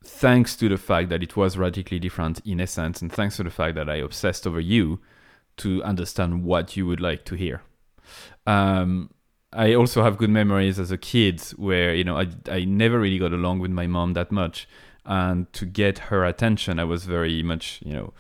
thanks 0.05 0.55
to 0.57 0.69
the 0.69 0.76
fact 0.76 1.09
that 1.09 1.23
it 1.23 1.37
was 1.37 1.57
radically 1.57 1.99
different 1.99 2.40
in 2.45 2.61
essence, 2.61 3.02
and 3.02 3.11
thanks 3.11 3.37
to 3.38 3.43
the 3.43 3.50
fact 3.50 3.75
that 3.75 3.88
I 3.88 3.97
obsessed 3.97 4.47
over 4.47 4.61
you 4.61 5.01
to 5.59 5.83
understand 5.83 6.45
what 6.45 6.77
you 6.77 6.87
would 6.87 7.01
like 7.01 7.25
to 7.27 7.35
hear. 7.35 7.62
Um, 8.47 9.11
I 9.53 9.75
also 9.75 10.03
have 10.03 10.19
good 10.19 10.31
memories 10.31 10.79
as 10.79 10.90
a 10.90 10.99
kid 10.99 11.40
where 11.57 11.95
you 11.95 12.05
know 12.05 12.19
I 12.19 12.29
I 12.51 12.64
never 12.64 12.99
really 12.99 13.19
got 13.19 13.33
along 13.33 13.61
with 13.61 13.71
my 13.71 13.87
mom 13.87 14.12
that 14.12 14.31
much, 14.31 14.69
and 15.05 15.51
to 15.55 15.64
get 15.64 15.99
her 16.11 16.25
attention, 16.25 16.79
I 16.79 16.85
was 16.85 17.05
very 17.05 17.42
much 17.42 17.81
you 17.85 17.95
know 17.95 18.12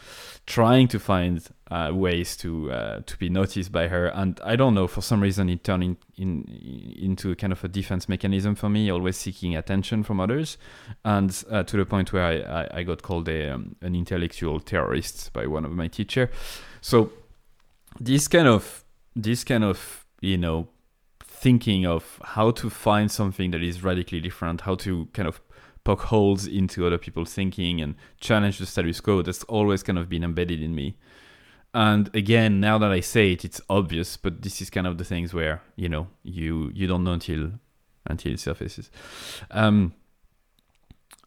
trying 0.46 0.88
to 0.88 0.98
find 0.98 1.46
uh, 1.70 1.90
ways 1.92 2.36
to 2.38 2.72
uh, 2.72 3.00
to 3.04 3.18
be 3.18 3.28
noticed 3.28 3.70
by 3.70 3.88
her. 3.88 4.06
And 4.06 4.40
I 4.44 4.56
don't 4.56 4.74
know 4.74 4.86
for 4.86 5.02
some 5.02 5.20
reason 5.20 5.48
it 5.50 5.62
turned 5.62 5.82
in, 5.82 5.96
in 6.16 6.44
into 6.96 7.34
kind 7.34 7.52
of 7.52 7.62
a 7.64 7.68
defense 7.68 8.08
mechanism 8.08 8.54
for 8.54 8.70
me, 8.70 8.88
always 8.88 9.16
seeking 9.16 9.56
attention 9.56 10.04
from 10.04 10.20
others, 10.20 10.56
and 11.04 11.44
uh, 11.50 11.64
to 11.64 11.76
the 11.76 11.84
point 11.84 12.12
where 12.12 12.24
I, 12.24 12.62
I, 12.62 12.68
I 12.78 12.82
got 12.82 13.02
called 13.02 13.28
a 13.28 13.50
um, 13.50 13.76
an 13.82 13.94
intellectual 13.94 14.60
terrorist 14.60 15.32
by 15.32 15.46
one 15.46 15.64
of 15.64 15.72
my 15.72 15.88
teacher. 15.88 16.30
So 16.80 17.12
this 18.00 18.28
kind 18.28 18.48
of 18.48 18.84
this 19.14 19.44
kind 19.44 19.64
of 19.64 20.06
you 20.20 20.36
know 20.36 20.68
thinking 21.22 21.86
of 21.86 22.20
how 22.24 22.50
to 22.50 22.70
find 22.70 23.10
something 23.10 23.50
that 23.50 23.62
is 23.62 23.82
radically 23.82 24.20
different, 24.20 24.62
how 24.62 24.74
to 24.74 25.06
kind 25.12 25.28
of 25.28 25.40
poke 25.84 26.02
holes 26.02 26.46
into 26.46 26.86
other 26.86 26.98
people's 26.98 27.32
thinking 27.32 27.80
and 27.80 27.94
challenge 28.20 28.58
the 28.58 28.66
status 28.66 29.00
quo. 29.00 29.22
That's 29.22 29.44
always 29.44 29.82
kind 29.82 29.98
of 29.98 30.08
been 30.08 30.24
embedded 30.24 30.60
in 30.60 30.74
me. 30.74 30.96
And 31.72 32.10
again, 32.14 32.58
now 32.58 32.78
that 32.78 32.90
I 32.90 33.00
say 33.00 33.32
it, 33.32 33.44
it's 33.44 33.60
obvious, 33.68 34.16
but 34.16 34.42
this 34.42 34.62
is 34.62 34.70
kind 34.70 34.86
of 34.86 34.98
the 34.98 35.04
things 35.04 35.34
where 35.34 35.60
you 35.76 35.88
know 35.88 36.08
you 36.24 36.72
you 36.74 36.86
don't 36.86 37.04
know 37.04 37.12
until 37.12 37.52
until 38.06 38.32
it 38.32 38.40
surfaces. 38.40 38.90
Um, 39.50 39.94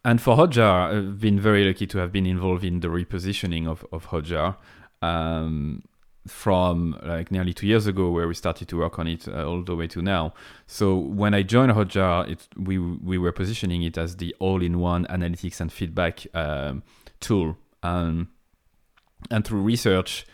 and 0.04 0.20
for 0.20 0.36
Hotjar, 0.36 0.96
I've 0.96 1.20
been 1.20 1.38
very 1.38 1.64
lucky 1.64 1.86
to 1.86 1.98
have 1.98 2.10
been 2.10 2.26
involved 2.26 2.64
in 2.64 2.80
the 2.80 2.88
repositioning 2.88 3.68
of 3.68 3.86
of 3.92 4.08
Hotjar. 4.08 4.56
Um, 5.02 5.82
from 6.26 6.98
like 7.02 7.30
nearly 7.30 7.54
two 7.54 7.66
years 7.66 7.86
ago 7.86 8.10
where 8.10 8.28
we 8.28 8.34
started 8.34 8.68
to 8.68 8.76
work 8.76 8.98
on 8.98 9.06
it 9.06 9.26
uh, 9.26 9.46
all 9.46 9.62
the 9.62 9.74
way 9.74 9.86
to 9.86 10.02
now. 10.02 10.34
So 10.66 10.96
when 10.96 11.34
i 11.34 11.42
joined 11.42 11.72
hotjar 11.72 12.28
it, 12.30 12.46
we 12.56 12.78
we 12.78 13.18
were 13.18 13.32
positioning 13.32 13.82
it 13.82 13.96
as 13.96 14.16
the 14.16 14.34
all-in-one 14.38 15.06
analytics 15.06 15.60
and 15.60 15.72
feedback 15.72 16.26
um, 16.34 16.82
tool. 17.20 17.56
Um, 17.82 18.28
and 19.30 19.44
through 19.44 19.62
research 19.62 20.26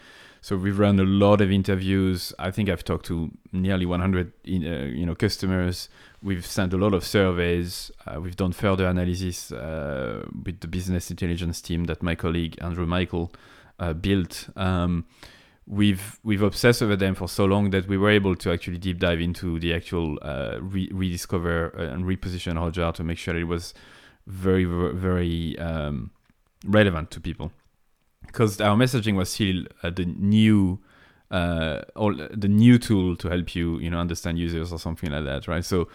so 0.46 0.57
we've 0.57 0.79
run 0.79 1.01
a 1.01 1.03
lot 1.03 1.40
of 1.40 1.51
interviews. 1.51 2.33
I 2.38 2.53
think 2.53 2.68
i've 2.68 2.85
talked 2.85 3.07
to 3.07 3.33
nearly 3.51 3.85
100 3.85 4.33
in, 4.44 4.64
uh, 4.64 4.85
you 4.85 5.05
know 5.05 5.16
customers. 5.16 5.88
We've 6.22 6.46
sent 6.46 6.72
a 6.72 6.77
lot 6.77 6.94
of 6.94 7.05
surveys. 7.05 7.90
Uh, 8.07 8.20
we've 8.20 8.37
done 8.37 8.53
further 8.53 8.87
analysis 8.87 9.51
uh, 9.51 10.25
with 10.44 10.61
the 10.61 10.68
business 10.68 11.11
intelligence 11.11 11.61
team 11.61 11.87
that 11.87 12.01
my 12.01 12.14
colleague 12.14 12.57
andrew 12.61 12.87
michael 12.87 13.33
uh, 13.81 13.92
built. 13.92 14.49
Um, 14.55 15.07
we've 15.66 16.18
we've 16.22 16.42
obsessed 16.42 16.83
over 16.83 16.96
them 16.96 17.14
for 17.14 17.29
so 17.29 17.44
long 17.44 17.70
that 17.70 17.88
we 17.88 17.96
were 17.96 18.11
able 18.11 18.37
to 18.37 18.52
actually 18.52 18.79
deep 18.79 18.98
dive 18.98 19.20
into 19.20 19.59
the 19.59 19.74
actual 19.74 20.18
uh, 20.22 20.59
re- 20.61 20.90
rediscover 20.92 21.74
uh, 21.76 21.92
and 21.92 22.05
reposition 22.05 22.55
Hotjar 22.55 22.94
to 22.94 23.05
make 23.05 23.18
sure 23.18 23.37
it 23.37 23.44
was 23.44 23.74
very 24.26 24.64
very 24.64 25.59
um, 25.59 26.11
relevant 26.64 27.11
to 27.12 27.20
people. 27.20 27.52
Because 28.24 28.61
our 28.61 28.76
messaging 28.76 29.16
was 29.16 29.31
still 29.31 29.64
uh, 29.83 29.90
the 29.90 30.05
new 30.05 30.79
uh, 31.31 31.83
all 31.96 32.14
the 32.14 32.48
new 32.48 32.79
tool 32.79 33.16
to 33.16 33.29
help 33.29 33.55
you 33.57 33.79
you 33.79 33.90
know 33.90 33.98
understand 33.98 34.38
users 34.38 34.72
or 34.72 34.79
something 34.79 35.11
like 35.11 35.24
that 35.24 35.48
right? 35.48 35.64
So 35.64 35.88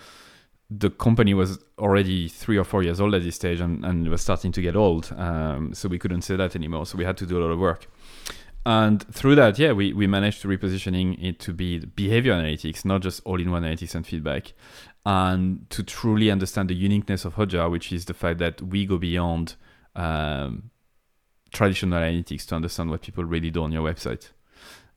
the 0.70 0.90
company 0.90 1.34
was 1.34 1.60
already 1.78 2.30
three 2.30 2.58
or 2.58 2.64
four 2.64 2.82
years 2.82 3.02
old 3.02 3.14
at 3.14 3.24
this 3.24 3.36
stage 3.36 3.60
and, 3.60 3.84
and 3.84 4.08
was 4.08 4.22
starting 4.22 4.54
to 4.54 4.62
get 4.62 4.74
old 4.74 5.14
um, 5.18 5.74
so 5.74 5.90
we 5.90 6.00
couldn't 6.00 6.22
say 6.22 6.36
that 6.36 6.56
anymore. 6.56 6.86
So 6.86 6.98
we 6.98 7.06
had 7.06 7.18
to 7.18 7.26
do 7.26 7.38
a 7.38 7.42
lot 7.42 7.52
of 7.52 7.60
work 7.60 7.88
and 8.66 9.04
through 9.14 9.36
that, 9.36 9.58
yeah, 9.58 9.72
we, 9.72 9.94
we 9.94 10.08
managed 10.08 10.42
to 10.42 10.48
repositioning 10.48 11.24
it 11.24 11.40
to 11.40 11.54
be 11.54 11.80
behavior 11.80 12.34
analytics, 12.34 12.86
not 12.86 13.02
just 13.02 13.22
all-in-one 13.26 13.64
analytics 13.64 13.96
and 13.96 14.06
feedback, 14.06 14.54
and 15.06 15.70
to 15.72 15.84
truly 15.84 16.30
understand 16.30 16.70
the 16.70 16.76
uniqueness 16.76 17.26
of 17.26 17.36
Hotjar, 17.36 17.72
which 17.72 17.92
is 17.92 18.06
the 18.06 18.14
fact 18.14 18.40
that 18.40 18.62
we 18.62 18.86
go 18.86 18.98
beyond 18.98 19.56
um, 19.96 20.70
traditional 21.52 22.00
analytics 22.00 22.46
to 22.48 22.56
understand 22.56 22.90
what 22.90 23.02
people 23.02 23.24
really 23.24 23.50
do 23.50 23.64
on 23.64 23.72
your 23.72 23.84
website. 23.84 24.30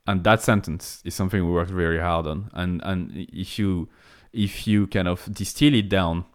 And 0.07 0.23
that 0.25 0.43
sentence 0.43 1.01
is 1.05 1.15
something 1.15 1.45
we 1.45 1.51
worked 1.51 1.71
very 1.71 1.99
hard 1.99 2.27
on. 2.27 2.51
And 2.53 2.83
and 2.85 3.11
if 3.15 3.59
you 3.59 3.89
if 4.33 4.67
you 4.67 4.87
kind 4.87 5.09
of 5.09 5.27
distill 5.33 5.75
it 5.75 5.89
down, 5.89 6.27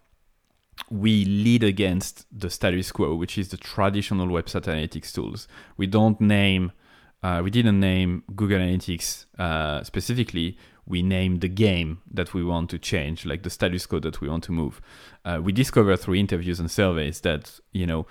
we 0.90 1.24
lead 1.24 1.62
against 1.62 2.26
the 2.36 2.50
status 2.50 2.90
quo, 2.90 3.14
which 3.14 3.38
is 3.38 3.50
the 3.50 3.56
traditional 3.56 4.26
website 4.26 4.62
analytics 4.62 5.12
tools. 5.12 5.46
We 5.76 5.86
don't 5.86 6.20
name 6.20 6.72
uh, 7.22 7.40
we 7.42 7.50
didn't 7.50 7.80
name 7.80 8.24
Google 8.34 8.58
Analytics 8.58 9.26
uh, 9.38 9.82
specifically. 9.82 10.56
We 10.86 11.02
named 11.02 11.40
the 11.40 11.48
game 11.48 12.02
that 12.10 12.34
we 12.34 12.42
want 12.42 12.70
to 12.70 12.78
change, 12.78 13.24
like 13.24 13.42
the 13.42 13.50
status 13.50 13.86
quo 13.86 14.00
that 14.00 14.20
we 14.20 14.28
want 14.28 14.44
to 14.44 14.52
move. 14.52 14.80
Uh, 15.24 15.40
we 15.42 15.52
discovered 15.52 15.98
through 15.98 16.14
interviews 16.14 16.58
and 16.58 16.70
surveys 16.70 17.20
that 17.20 17.60
you 17.72 17.86
know 17.86 18.06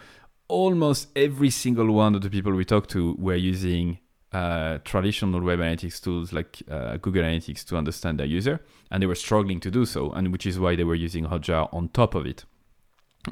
almost 0.48 1.08
every 1.16 1.50
single 1.50 1.92
one 1.92 2.16
of 2.16 2.22
the 2.22 2.30
people 2.30 2.54
we 2.54 2.66
talked 2.66 2.90
to 2.92 3.16
were 3.20 3.36
using 3.36 4.00
uh, 4.32 4.78
traditional 4.84 5.42
web 5.42 5.60
analytics 5.60 6.02
tools 6.02 6.32
like 6.32 6.62
uh, 6.70 6.98
Google 6.98 7.24
Analytics 7.24 7.66
to 7.66 7.78
understand 7.78 8.20
their 8.20 8.28
user, 8.28 8.62
and 8.92 9.02
they 9.02 9.08
were 9.08 9.16
struggling 9.16 9.60
to 9.62 9.72
do 9.72 9.86
so, 9.86 10.12
and 10.12 10.32
which 10.32 10.46
is 10.46 10.60
why 10.60 10.76
they 10.76 10.84
were 10.84 10.96
using 10.96 11.26
Hotjar 11.26 11.74
on 11.74 11.90
top 11.90 12.16
of 12.16 12.26
it. 12.26 12.46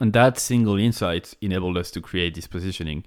And 0.02 0.12
that 0.14 0.38
single 0.38 0.78
insight 0.78 1.36
enabled 1.42 1.78
us 1.78 1.92
to 1.92 2.02
create 2.02 2.36
this 2.36 2.48
positioning, 2.48 3.06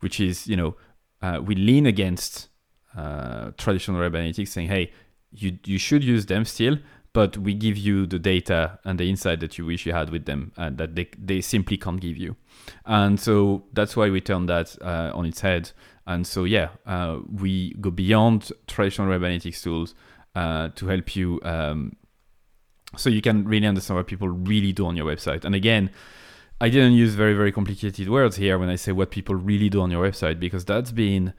which 0.00 0.20
is, 0.20 0.46
you 0.46 0.56
know, 0.56 0.76
uh, 1.22 1.40
we 1.42 1.54
lean 1.54 1.86
against 1.86 2.48
uh, 2.96 3.52
traditional 3.56 4.00
web 4.00 4.12
analytics, 4.12 4.48
saying, 4.48 4.68
hey, 4.68 4.92
you 5.30 5.58
you 5.64 5.78
should 5.78 6.04
use 6.04 6.26
them 6.26 6.44
still, 6.44 6.76
but 7.12 7.36
we 7.36 7.54
give 7.54 7.76
you 7.76 8.06
the 8.06 8.18
data 8.18 8.78
and 8.84 8.98
the 8.98 9.08
insight 9.08 9.40
that 9.40 9.58
you 9.58 9.66
wish 9.66 9.86
you 9.86 9.92
had 9.92 10.10
with 10.10 10.24
them 10.24 10.52
and 10.56 10.78
that 10.78 10.94
they, 10.94 11.08
they 11.18 11.40
simply 11.40 11.76
can't 11.76 12.00
give 12.00 12.16
you. 12.16 12.36
And 12.86 13.20
so 13.20 13.64
that's 13.72 13.96
why 13.96 14.10
we 14.10 14.20
turn 14.20 14.46
that 14.46 14.76
uh, 14.82 15.10
on 15.14 15.26
its 15.26 15.40
head. 15.40 15.70
And 16.06 16.26
so, 16.26 16.44
yeah, 16.44 16.70
uh, 16.86 17.18
we 17.30 17.74
go 17.80 17.90
beyond 17.90 18.50
traditional 18.66 19.08
web 19.08 19.20
analytics 19.22 19.62
tools 19.62 19.94
uh, 20.34 20.70
to 20.74 20.86
help 20.86 21.14
you 21.14 21.40
um, 21.44 21.96
so 22.96 23.10
you 23.10 23.22
can 23.22 23.44
really 23.44 23.66
understand 23.66 23.96
what 23.96 24.06
people 24.06 24.28
really 24.28 24.72
do 24.72 24.86
on 24.86 24.96
your 24.96 25.06
website. 25.06 25.44
And 25.44 25.54
again, 25.54 25.90
I 26.62 26.68
didn't 26.68 26.92
use 26.92 27.14
very, 27.14 27.34
very 27.34 27.50
complicated 27.50 28.08
words 28.08 28.36
here 28.36 28.56
when 28.56 28.68
I 28.68 28.76
say 28.76 28.92
what 28.92 29.10
people 29.10 29.34
really 29.34 29.68
do 29.68 29.80
on 29.80 29.90
your 29.90 30.08
website 30.08 30.38
because 30.38 30.64
that's 30.64 30.92
been 30.92 31.34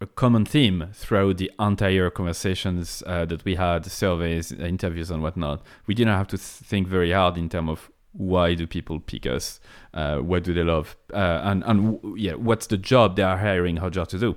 a 0.00 0.06
common 0.06 0.44
theme 0.44 0.88
throughout 0.92 1.36
the 1.36 1.48
entire 1.60 2.10
conversations 2.10 3.04
uh, 3.06 3.24
that 3.26 3.44
we 3.44 3.54
had, 3.54 3.86
surveys, 3.86 4.50
interviews, 4.50 5.12
and 5.12 5.22
whatnot. 5.22 5.62
We 5.86 5.94
didn't 5.94 6.14
have 6.14 6.26
to 6.28 6.36
think 6.36 6.88
very 6.88 7.12
hard 7.12 7.38
in 7.38 7.48
terms 7.48 7.70
of 7.70 7.90
why 8.10 8.54
do 8.54 8.66
people 8.66 8.98
pick 8.98 9.26
us, 9.26 9.60
uh, 9.94 10.16
what 10.16 10.42
do 10.42 10.52
they 10.52 10.64
love, 10.64 10.96
uh, 11.14 11.40
and 11.44 11.62
and 11.64 12.00
yeah, 12.18 12.34
what's 12.34 12.66
the 12.66 12.78
job 12.78 13.14
they 13.14 13.22
are 13.22 13.38
hiring 13.38 13.76
Hotjar 13.76 14.08
to 14.08 14.18
do. 14.18 14.36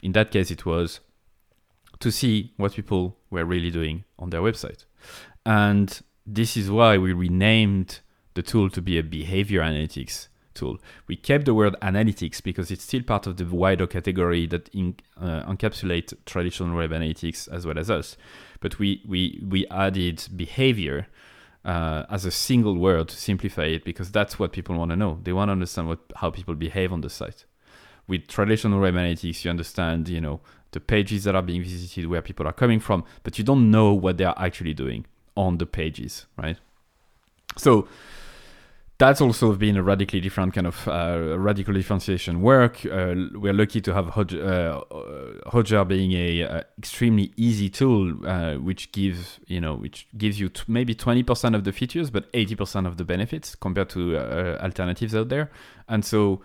In 0.00 0.12
that 0.12 0.30
case, 0.30 0.52
it 0.52 0.64
was 0.64 1.00
to 1.98 2.12
see 2.12 2.52
what 2.56 2.74
people 2.74 3.16
were 3.30 3.44
really 3.44 3.72
doing 3.72 4.04
on 4.16 4.30
their 4.30 4.42
website, 4.42 4.84
and 5.44 6.02
this 6.24 6.56
is 6.56 6.70
why 6.70 6.98
we 6.98 7.12
renamed 7.12 7.98
the 8.36 8.42
tool 8.42 8.70
to 8.70 8.80
be 8.80 8.98
a 8.98 9.02
behavior 9.02 9.62
analytics 9.62 10.28
tool. 10.54 10.78
We 11.06 11.16
kept 11.16 11.46
the 11.46 11.54
word 11.54 11.74
analytics 11.82 12.42
because 12.42 12.70
it's 12.70 12.84
still 12.84 13.02
part 13.02 13.26
of 13.26 13.36
the 13.36 13.44
wider 13.44 13.86
category 13.86 14.46
that 14.46 14.68
in, 14.68 14.96
uh, 15.20 15.42
encapsulate 15.42 16.14
traditional 16.24 16.76
web 16.76 16.90
analytics 16.90 17.48
as 17.52 17.66
well 17.66 17.78
as 17.78 17.90
us. 17.90 18.16
But 18.60 18.78
we 18.78 19.02
we 19.06 19.42
we 19.46 19.66
added 19.68 20.28
behavior 20.34 21.08
uh, 21.64 22.04
as 22.08 22.24
a 22.24 22.30
single 22.30 22.76
word 22.76 23.08
to 23.08 23.16
simplify 23.16 23.64
it 23.64 23.84
because 23.84 24.10
that's 24.10 24.38
what 24.38 24.52
people 24.52 24.76
want 24.76 24.90
to 24.92 24.96
know. 24.96 25.18
They 25.22 25.32
want 25.32 25.48
to 25.48 25.52
understand 25.52 25.88
what 25.88 26.00
how 26.16 26.30
people 26.30 26.54
behave 26.54 26.92
on 26.92 27.00
the 27.00 27.10
site. 27.10 27.44
With 28.08 28.28
traditional 28.28 28.80
web 28.80 28.94
analytics, 28.94 29.44
you 29.44 29.50
understand 29.50 30.08
you 30.08 30.20
know 30.20 30.40
the 30.72 30.80
pages 30.80 31.24
that 31.24 31.34
are 31.34 31.42
being 31.42 31.62
visited, 31.62 32.06
where 32.06 32.22
people 32.22 32.46
are 32.46 32.52
coming 32.52 32.80
from, 32.80 33.04
but 33.22 33.38
you 33.38 33.44
don't 33.44 33.70
know 33.70 33.92
what 33.94 34.18
they 34.18 34.24
are 34.24 34.38
actually 34.38 34.74
doing 34.74 35.06
on 35.34 35.58
the 35.58 35.66
pages, 35.66 36.26
right? 36.36 36.58
So 37.56 37.88
that's 38.98 39.20
also 39.20 39.52
been 39.54 39.76
a 39.76 39.82
radically 39.82 40.20
different 40.20 40.54
kind 40.54 40.66
of 40.66 40.88
uh, 40.88 41.38
radical 41.38 41.74
differentiation 41.74 42.40
work. 42.40 42.84
Uh, 42.86 43.14
we're 43.34 43.52
lucky 43.52 43.80
to 43.82 43.92
have 43.92 44.06
Hoj- 44.06 44.42
uh, 44.42 45.50
Hotjar 45.50 45.86
being 45.86 46.12
a 46.12 46.42
uh, 46.42 46.62
extremely 46.78 47.30
easy 47.36 47.68
tool, 47.68 48.26
uh, 48.26 48.54
which 48.54 48.92
gives 48.92 49.38
you 49.46 49.60
know 49.60 49.74
which 49.74 50.08
gives 50.16 50.40
you 50.40 50.48
t- 50.48 50.62
maybe 50.66 50.94
twenty 50.94 51.22
percent 51.22 51.54
of 51.54 51.64
the 51.64 51.72
features, 51.72 52.10
but 52.10 52.26
eighty 52.32 52.54
percent 52.54 52.86
of 52.86 52.96
the 52.96 53.04
benefits 53.04 53.54
compared 53.54 53.90
to 53.90 54.16
uh, 54.16 54.58
alternatives 54.62 55.14
out 55.14 55.28
there. 55.28 55.50
And 55.88 56.02
so 56.02 56.40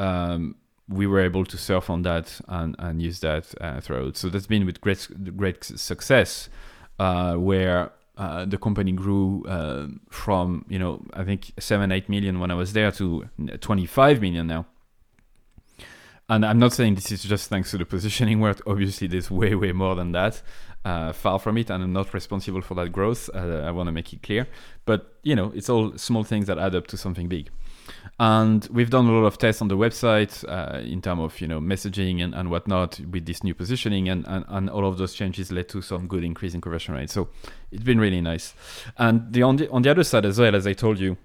um, 0.00 0.56
we 0.88 1.06
were 1.06 1.20
able 1.20 1.44
to 1.44 1.56
surf 1.56 1.88
on 1.88 2.02
that 2.02 2.40
and, 2.48 2.74
and 2.80 3.00
use 3.00 3.20
that 3.20 3.54
throughout. 3.82 4.16
So 4.16 4.28
that's 4.28 4.48
been 4.48 4.66
with 4.66 4.80
great 4.80 5.36
great 5.36 5.62
success, 5.62 6.48
where 6.98 7.92
uh, 8.16 8.44
the 8.44 8.58
company 8.58 8.92
grew 8.92 9.44
uh, 9.46 9.86
from 10.10 10.64
you 10.68 10.78
know 10.78 11.02
I 11.14 11.24
think 11.24 11.52
seven 11.58 11.90
eight 11.92 12.08
million 12.08 12.40
when 12.40 12.50
I 12.50 12.54
was 12.54 12.72
there 12.72 12.92
to 12.92 13.28
25 13.60 14.20
million 14.20 14.46
now. 14.46 14.66
And 16.28 16.46
I'm 16.46 16.58
not 16.58 16.72
saying 16.72 16.94
this 16.94 17.10
is 17.12 17.22
just 17.24 17.48
thanks 17.48 17.70
to 17.72 17.78
the 17.78 17.84
positioning 17.84 18.40
work. 18.40 18.62
Obviously, 18.66 19.06
there's 19.06 19.30
way 19.30 19.54
way 19.54 19.72
more 19.72 19.94
than 19.94 20.12
that. 20.12 20.42
Uh, 20.84 21.12
far 21.12 21.38
from 21.38 21.58
it, 21.58 21.70
and 21.70 21.82
I'm 21.82 21.92
not 21.92 22.12
responsible 22.12 22.60
for 22.60 22.74
that 22.74 22.90
growth. 22.90 23.30
Uh, 23.32 23.62
I 23.64 23.70
want 23.70 23.86
to 23.86 23.92
make 23.92 24.12
it 24.12 24.22
clear. 24.22 24.48
But 24.84 25.14
you 25.22 25.36
know, 25.36 25.52
it's 25.54 25.68
all 25.68 25.96
small 25.96 26.24
things 26.24 26.46
that 26.46 26.58
add 26.58 26.74
up 26.74 26.86
to 26.88 26.96
something 26.96 27.28
big. 27.28 27.50
And 28.18 28.68
we've 28.70 28.90
done 28.90 29.06
a 29.06 29.12
lot 29.12 29.26
of 29.26 29.38
tests 29.38 29.62
on 29.62 29.68
the 29.68 29.76
website 29.76 30.44
uh, 30.48 30.78
in 30.78 31.02
terms 31.02 31.22
of 31.22 31.40
you 31.40 31.48
know 31.48 31.60
messaging 31.60 32.22
and, 32.22 32.34
and 32.34 32.50
whatnot 32.50 33.00
with 33.10 33.26
this 33.26 33.42
new 33.42 33.54
positioning, 33.54 34.08
and, 34.08 34.24
and, 34.26 34.44
and 34.48 34.70
all 34.70 34.86
of 34.86 34.98
those 34.98 35.14
changes 35.14 35.50
led 35.50 35.68
to 35.70 35.82
some 35.82 36.06
good 36.06 36.22
increase 36.22 36.54
in 36.54 36.60
conversion 36.60 36.94
rate. 36.94 37.10
So 37.10 37.28
it's 37.70 37.82
been 37.82 37.98
really 37.98 38.20
nice. 38.20 38.54
And 38.96 39.32
the 39.32 39.42
on 39.42 39.56
the 39.56 39.70
on 39.70 39.82
the 39.82 39.90
other 39.90 40.04
side 40.04 40.26
as 40.26 40.38
well, 40.38 40.54
as 40.54 40.66
I 40.66 40.72
told 40.72 40.98
you, 40.98 41.16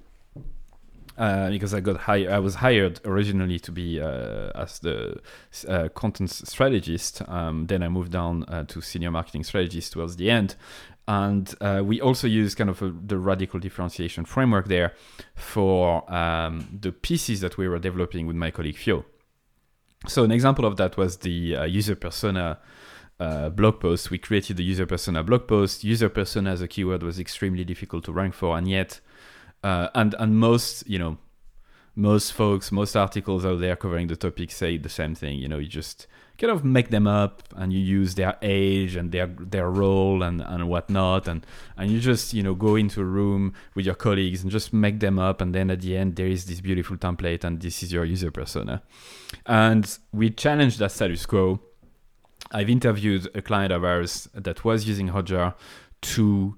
uh, 1.17 1.49
because 1.49 1.73
I 1.73 1.79
got 1.79 1.97
hired. 1.97 2.29
I 2.31 2.39
was 2.39 2.55
hired 2.55 2.99
originally 3.05 3.59
to 3.59 3.71
be 3.71 3.99
uh, 3.99 4.51
as 4.55 4.79
the 4.79 5.19
uh, 5.67 5.89
content 5.89 6.29
strategist. 6.29 7.21
Um, 7.27 7.67
then 7.67 7.83
I 7.83 7.89
moved 7.89 8.11
down 8.11 8.43
uh, 8.47 8.65
to 8.65 8.81
senior 8.81 9.11
marketing 9.11 9.43
strategist 9.43 9.93
towards 9.93 10.15
the 10.17 10.29
end, 10.29 10.55
and 11.07 11.53
uh, 11.61 11.81
we 11.83 12.01
also 12.01 12.27
use 12.27 12.55
kind 12.55 12.69
of 12.69 12.81
a, 12.81 12.91
the 12.91 13.17
radical 13.17 13.59
differentiation 13.59 14.25
framework 14.25 14.67
there 14.67 14.93
for 15.35 16.11
um, 16.13 16.67
the 16.81 16.91
pieces 16.91 17.41
that 17.41 17.57
we 17.57 17.67
were 17.67 17.79
developing 17.79 18.27
with 18.27 18.35
my 18.35 18.51
colleague 18.51 18.77
Fio. 18.77 19.05
So 20.07 20.23
an 20.23 20.31
example 20.31 20.65
of 20.65 20.77
that 20.77 20.97
was 20.97 21.17
the 21.17 21.55
uh, 21.55 21.63
user 21.63 21.95
persona 21.95 22.59
uh, 23.19 23.49
blog 23.49 23.79
post. 23.79 24.11
We 24.11 24.17
created 24.17 24.57
the 24.57 24.63
user 24.63 24.85
persona 24.85 25.23
blog 25.23 25.47
post. 25.47 25.83
User 25.83 26.09
persona 26.09 26.51
as 26.51 26.61
a 26.61 26.67
keyword 26.67 27.03
was 27.03 27.19
extremely 27.19 27.63
difficult 27.63 28.05
to 28.05 28.11
rank 28.11 28.33
for, 28.33 28.57
and 28.57 28.67
yet, 28.67 28.99
uh, 29.67 29.89
and 29.95 30.15
and 30.17 30.39
most 30.39 30.87
you 30.87 30.97
know, 30.97 31.17
most 31.93 32.31
folks, 32.31 32.71
most 32.71 32.95
articles 32.95 33.45
out 33.45 33.59
there 33.59 33.75
covering 33.75 34.07
the 34.07 34.15
topic 34.15 34.49
say 34.49 34.77
the 34.77 34.87
same 34.87 35.13
thing. 35.13 35.39
You 35.39 35.49
know, 35.49 35.57
you 35.57 35.67
just 35.67 36.07
kind 36.37 36.51
of 36.51 36.63
make 36.63 36.89
them 36.89 37.05
up 37.05 37.43
and 37.53 37.73
you 37.73 37.79
use 37.79 38.15
their 38.15 38.37
age 38.41 38.95
and 38.95 39.11
their 39.11 39.27
their 39.27 39.69
role 39.69 40.23
and, 40.23 40.41
and 40.41 40.69
whatnot. 40.69 41.27
And 41.27 41.45
and 41.75 41.91
you 41.91 41.99
just 41.99 42.33
you 42.33 42.43
know 42.43 42.55
go 42.55 42.77
into 42.77 43.01
a 43.01 43.03
room 43.03 43.53
with 43.75 43.85
your 43.85 43.95
colleagues 43.95 44.41
and 44.41 44.49
just 44.49 44.71
make 44.71 45.01
them 45.01 45.19
up. 45.19 45.41
And 45.41 45.53
then 45.53 45.69
at 45.69 45.81
the 45.81 45.97
end 45.97 46.15
there 46.15 46.27
is 46.27 46.45
this 46.45 46.61
beautiful 46.61 46.95
template 46.95 47.43
and 47.43 47.61
this 47.61 47.83
is 47.83 47.91
your 47.91 48.05
user 48.05 48.31
persona. 48.31 48.81
And 49.45 49.85
we 50.13 50.29
challenged 50.29 50.79
that 50.79 50.93
status 50.93 51.25
quo. 51.25 51.59
I've 52.51 52.69
interviewed 52.69 53.27
a 53.35 53.41
client 53.41 53.73
of 53.73 53.83
ours 53.83 54.29
that 54.33 54.63
was 54.63 54.87
using 54.87 55.09
hotjar 55.09 55.55
to 56.13 56.57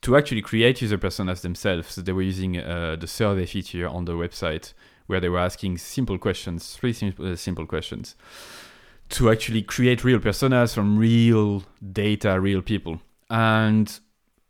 to 0.00 0.16
actually 0.16 0.42
create 0.42 0.80
user 0.80 0.98
personas 0.98 1.40
themselves 1.40 1.96
they 1.96 2.12
were 2.12 2.22
using 2.22 2.58
uh, 2.58 2.96
the 2.98 3.06
survey 3.06 3.46
feature 3.46 3.88
on 3.88 4.04
the 4.04 4.12
website 4.12 4.72
where 5.06 5.20
they 5.20 5.28
were 5.28 5.38
asking 5.38 5.78
simple 5.78 6.18
questions 6.18 6.74
three 6.74 6.92
simple, 6.92 7.32
uh, 7.32 7.36
simple 7.36 7.66
questions 7.66 8.14
to 9.08 9.30
actually 9.30 9.62
create 9.62 10.04
real 10.04 10.18
personas 10.18 10.74
from 10.74 10.98
real 10.98 11.64
data, 11.92 12.38
real 12.40 12.62
people. 12.62 13.00
And 13.30 13.98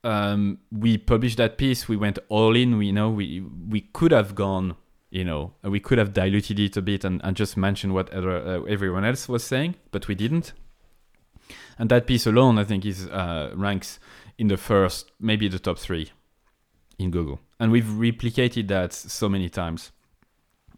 um, 0.04 0.58
we 0.70 0.98
published 0.98 1.36
that 1.38 1.58
piece. 1.58 1.88
We 1.88 1.96
went 1.96 2.18
all 2.28 2.56
in. 2.56 2.76
We 2.78 2.86
you 2.86 2.92
know 2.92 3.10
we 3.10 3.40
we 3.68 3.82
could 3.82 4.12
have 4.12 4.34
gone, 4.34 4.76
you 5.10 5.24
know, 5.24 5.54
we 5.62 5.80
could 5.80 5.98
have 5.98 6.12
diluted 6.12 6.58
it 6.58 6.76
a 6.76 6.82
bit 6.82 7.04
and, 7.04 7.20
and 7.24 7.36
just 7.36 7.56
mentioned 7.56 7.94
what 7.94 8.12
other, 8.12 8.30
uh, 8.30 8.62
everyone 8.64 9.04
else 9.04 9.28
was 9.28 9.44
saying, 9.44 9.76
but 9.90 10.08
we 10.08 10.14
didn't. 10.14 10.52
And 11.78 11.88
that 11.90 12.06
piece 12.06 12.26
alone, 12.26 12.58
I 12.58 12.64
think, 12.64 12.84
is 12.84 13.06
uh, 13.06 13.52
ranks 13.54 14.00
in 14.38 14.48
the 14.48 14.56
first, 14.56 15.10
maybe 15.20 15.48
the 15.48 15.58
top 15.58 15.78
three 15.78 16.10
in 16.98 17.10
Google. 17.10 17.40
And 17.60 17.72
we've 17.72 17.84
replicated 17.84 18.68
that 18.68 18.92
so 18.92 19.28
many 19.28 19.48
times. 19.48 19.92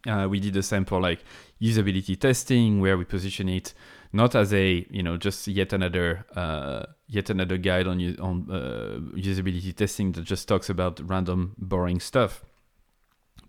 Uh, 0.08 0.26
we 0.30 0.40
did 0.40 0.54
the 0.54 0.62
same 0.62 0.86
for 0.86 0.98
like 0.98 1.22
usability 1.60 2.18
testing, 2.18 2.80
where 2.80 2.96
we 2.96 3.04
position 3.04 3.48
it 3.48 3.74
not 4.12 4.34
as 4.34 4.52
a 4.52 4.86
you 4.90 5.02
know 5.02 5.16
just 5.16 5.46
yet 5.46 5.72
another 5.72 6.24
uh, 6.34 6.84
yet 7.06 7.30
another 7.30 7.56
guide 7.56 7.86
on 7.86 8.00
on 8.18 8.46
uh, 8.50 8.98
usability 9.14 9.74
testing 9.74 10.12
that 10.12 10.24
just 10.24 10.48
talks 10.48 10.68
about 10.68 11.00
random 11.08 11.54
boring 11.58 12.00
stuff, 12.00 12.44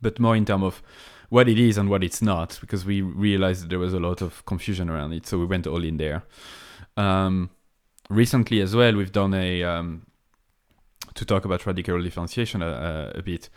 but 0.02 0.19
more 0.19 0.36
in 0.36 0.45
terms 0.45 0.63
of 0.63 0.84
what 1.30 1.47
it 1.47 1.58
is 1.58 1.78
and 1.78 1.89
what 1.89 2.04
it's 2.04 2.21
not, 2.21 2.58
because 2.60 2.84
we 2.84 3.02
realized 3.02 3.69
there 3.69 3.80
was 3.80 3.93
a 3.93 4.00
lot 4.00 4.21
of 4.21 4.45
confusion 4.45 4.89
around 4.89 5.13
it, 5.13 5.26
so 5.26 5.39
we 5.39 5.45
went 5.45 5.65
all 5.65 5.84
in 5.84 5.95
there. 5.95 6.24
Um, 6.97 7.50
recently 8.12 8.62
as 8.62 8.76
well, 8.76 8.95
we've 8.95 9.12
done 9.12 9.34
a 9.34 9.63
um, 9.63 10.06
to 11.15 11.26
talk 11.26 11.45
about 11.45 11.65
radical 11.65 12.02
differentiation 12.02 12.62
a, 12.62 13.13
a 13.15 13.21
bit. 13.21 13.50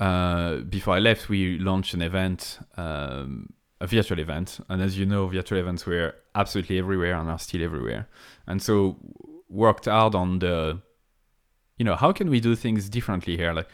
Uh, 0.00 0.58
before 0.58 0.94
I 0.94 1.00
left, 1.00 1.28
we 1.28 1.58
launched 1.58 1.94
an 1.94 2.02
event, 2.02 2.60
um, 2.76 3.52
a 3.80 3.86
virtual 3.86 4.20
event, 4.20 4.60
and 4.68 4.80
as 4.80 4.98
you 4.98 5.04
know, 5.04 5.26
virtual 5.26 5.58
events 5.58 5.84
were 5.86 6.14
absolutely 6.34 6.78
everywhere 6.78 7.14
and 7.16 7.28
are 7.28 7.38
still 7.38 7.62
everywhere. 7.62 8.08
And 8.46 8.62
so 8.62 8.96
worked 9.48 9.86
hard 9.86 10.14
on 10.14 10.38
the, 10.38 10.80
you 11.78 11.84
know, 11.84 11.96
how 11.96 12.12
can 12.12 12.30
we 12.30 12.40
do 12.40 12.54
things 12.54 12.88
differently 12.88 13.36
here? 13.36 13.52
Like, 13.52 13.68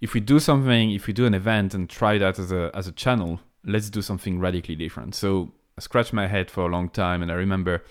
if 0.00 0.14
we 0.14 0.20
do 0.20 0.38
something, 0.38 0.90
if 0.90 1.06
we 1.06 1.12
do 1.12 1.26
an 1.26 1.34
event 1.34 1.74
and 1.74 1.88
try 1.88 2.18
that 2.18 2.38
as 2.38 2.52
a 2.52 2.70
as 2.74 2.86
a 2.86 2.92
channel, 2.92 3.40
let's 3.64 3.90
do 3.90 4.02
something 4.02 4.38
radically 4.38 4.76
different. 4.76 5.14
So 5.14 5.52
I 5.78 5.80
scratched 5.80 6.12
my 6.12 6.26
head 6.26 6.50
for 6.50 6.66
a 6.66 6.70
long 6.70 6.88
time, 6.90 7.22
and 7.22 7.30
I 7.30 7.34
remember 7.34 7.82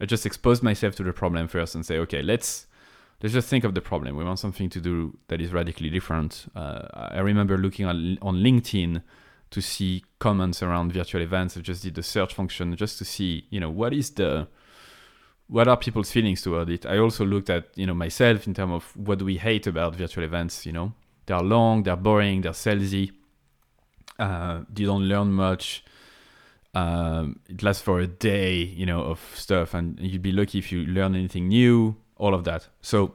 I 0.00 0.06
just 0.06 0.26
exposed 0.26 0.62
myself 0.62 0.94
to 0.96 1.02
the 1.02 1.12
problem 1.12 1.48
first 1.48 1.74
and 1.74 1.84
say, 1.84 1.98
okay, 1.98 2.22
let's 2.22 2.66
let's 3.22 3.32
just 3.32 3.48
think 3.48 3.64
of 3.64 3.74
the 3.74 3.80
problem. 3.80 4.16
We 4.16 4.24
want 4.24 4.38
something 4.38 4.68
to 4.70 4.80
do 4.80 5.16
that 5.28 5.40
is 5.40 5.52
radically 5.52 5.90
different. 5.90 6.46
Uh, 6.54 6.86
I 6.92 7.20
remember 7.20 7.56
looking 7.56 7.86
on, 7.86 8.18
on 8.20 8.36
LinkedIn 8.36 9.02
to 9.50 9.60
see 9.60 10.04
comments 10.18 10.62
around 10.62 10.92
virtual 10.92 11.22
events. 11.22 11.56
I 11.56 11.60
just 11.60 11.82
did 11.82 11.94
the 11.94 12.02
search 12.02 12.34
function 12.34 12.76
just 12.76 12.98
to 12.98 13.04
see, 13.04 13.46
you 13.50 13.60
know, 13.60 13.70
what 13.70 13.92
is 13.92 14.10
the 14.10 14.48
what 15.48 15.68
are 15.68 15.76
people's 15.76 16.10
feelings 16.10 16.42
toward 16.42 16.68
it. 16.70 16.84
I 16.84 16.98
also 16.98 17.24
looked 17.24 17.50
at, 17.50 17.68
you 17.76 17.86
know, 17.86 17.94
myself 17.94 18.48
in 18.48 18.54
terms 18.54 18.72
of 18.72 18.96
what 18.96 19.18
do 19.20 19.24
we 19.24 19.36
hate 19.36 19.66
about 19.66 19.94
virtual 19.94 20.24
events. 20.24 20.66
You 20.66 20.72
know, 20.72 20.92
they're 21.26 21.40
long, 21.40 21.84
they're 21.84 21.96
boring, 21.96 22.42
they're 22.42 22.52
salesy. 22.52 23.12
Uh, 24.18 24.62
you 24.76 24.86
don't 24.86 25.04
learn 25.04 25.32
much. 25.32 25.84
Um, 26.76 27.40
it 27.48 27.62
lasts 27.62 27.82
for 27.82 28.00
a 28.00 28.06
day, 28.06 28.52
you 28.56 28.84
know, 28.84 29.00
of 29.00 29.18
stuff, 29.34 29.72
and 29.72 29.98
you'd 29.98 30.20
be 30.20 30.30
lucky 30.30 30.58
if 30.58 30.70
you 30.70 30.84
learn 30.84 31.14
anything 31.14 31.48
new. 31.48 31.96
All 32.18 32.34
of 32.34 32.44
that. 32.44 32.68
So 32.82 33.14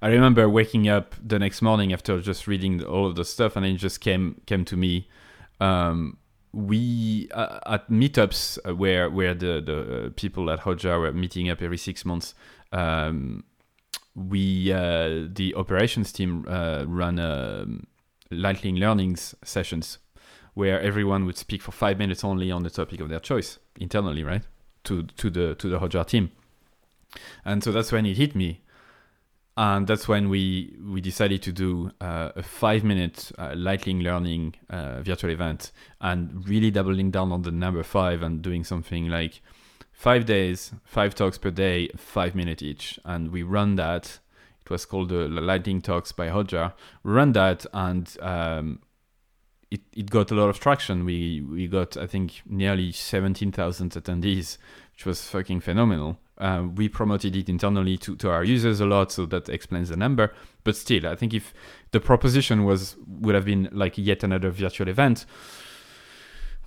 I 0.00 0.08
remember 0.08 0.48
waking 0.48 0.88
up 0.88 1.14
the 1.22 1.38
next 1.38 1.60
morning 1.60 1.92
after 1.92 2.18
just 2.22 2.46
reading 2.46 2.82
all 2.82 3.06
of 3.06 3.16
the 3.16 3.24
stuff, 3.24 3.54
and 3.54 3.66
it 3.66 3.74
just 3.74 4.00
came 4.00 4.40
came 4.46 4.64
to 4.64 4.78
me. 4.78 5.08
Um, 5.60 6.16
we 6.54 7.28
uh, 7.34 7.60
at 7.66 7.90
meetups 7.90 8.58
uh, 8.66 8.74
where 8.74 9.10
where 9.10 9.34
the 9.34 9.60
the 9.60 10.12
people 10.16 10.50
at 10.50 10.60
Hotjar 10.60 10.98
were 10.98 11.12
meeting 11.12 11.50
up 11.50 11.60
every 11.60 11.78
six 11.78 12.06
months. 12.06 12.34
Um, 12.72 13.44
we 14.14 14.72
uh, 14.72 15.28
the 15.30 15.54
operations 15.54 16.12
team 16.12 16.46
uh, 16.48 16.84
run 16.86 17.18
um, 17.18 17.86
lightning 18.30 18.76
learnings 18.76 19.34
sessions 19.44 19.98
where 20.56 20.80
everyone 20.80 21.26
would 21.26 21.36
speak 21.36 21.60
for 21.60 21.70
five 21.70 21.98
minutes 21.98 22.24
only 22.24 22.50
on 22.50 22.62
the 22.62 22.70
topic 22.70 23.00
of 23.00 23.08
their 23.08 23.20
choice 23.20 23.58
internally, 23.78 24.24
right? 24.24 24.42
To 24.84 25.02
to 25.02 25.30
the 25.30 25.54
to 25.54 25.68
the 25.68 25.78
Hotjar 25.78 26.06
team. 26.06 26.32
And 27.44 27.62
so 27.62 27.72
that's 27.72 27.92
when 27.92 28.06
it 28.06 28.16
hit 28.16 28.34
me 28.34 28.62
and 29.56 29.86
that's 29.86 30.06
when 30.06 30.28
we 30.28 30.74
we 30.86 31.00
decided 31.00 31.42
to 31.42 31.52
do 31.52 31.90
uh, 32.00 32.30
a 32.36 32.42
five 32.42 32.84
minute 32.84 33.32
uh, 33.38 33.54
lightning 33.56 34.00
learning 34.00 34.54
uh, 34.68 35.02
virtual 35.02 35.30
event 35.30 35.72
and 36.00 36.46
really 36.48 36.70
doubling 36.70 37.10
down 37.10 37.32
on 37.32 37.42
the 37.42 37.50
number 37.50 37.82
five 37.82 38.22
and 38.22 38.42
doing 38.42 38.64
something 38.64 39.08
like 39.08 39.40
five 39.92 40.26
days 40.26 40.72
five 40.84 41.14
talks 41.14 41.38
per 41.38 41.50
day 41.50 41.88
five 41.96 42.34
minutes 42.34 42.62
each 42.62 42.98
and 43.04 43.30
we 43.30 43.42
run 43.42 43.76
that 43.76 44.18
it 44.60 44.70
was 44.70 44.84
called 44.84 45.08
the 45.08 45.28
lightning 45.28 45.80
talks 45.80 46.12
by 46.12 46.28
Hotjar 46.28 46.74
we 47.02 47.12
run 47.12 47.32
that 47.32 47.64
and 47.72 48.16
um, 48.20 48.80
it, 49.70 49.80
it 49.92 50.10
got 50.10 50.30
a 50.30 50.34
lot 50.34 50.48
of 50.48 50.60
traction 50.60 51.04
we 51.04 51.40
we 51.40 51.66
got 51.66 51.96
i 51.96 52.06
think 52.06 52.42
nearly 52.46 52.92
17000 52.92 53.90
attendees 53.92 54.58
which 54.92 55.04
was 55.04 55.22
fucking 55.28 55.60
phenomenal 55.60 56.18
uh, 56.38 56.64
we 56.74 56.88
promoted 56.88 57.34
it 57.34 57.48
internally 57.48 57.96
to, 57.96 58.14
to 58.16 58.30
our 58.30 58.44
users 58.44 58.80
a 58.80 58.86
lot, 58.86 59.10
so 59.10 59.24
that 59.26 59.48
explains 59.48 59.88
the 59.88 59.96
number. 59.96 60.34
But 60.64 60.76
still, 60.76 61.06
I 61.06 61.16
think 61.16 61.32
if 61.32 61.54
the 61.92 62.00
proposition 62.00 62.64
was 62.64 62.96
would 63.06 63.34
have 63.34 63.46
been 63.46 63.68
like 63.72 63.96
yet 63.96 64.22
another 64.22 64.50
virtual 64.50 64.88
event, 64.88 65.24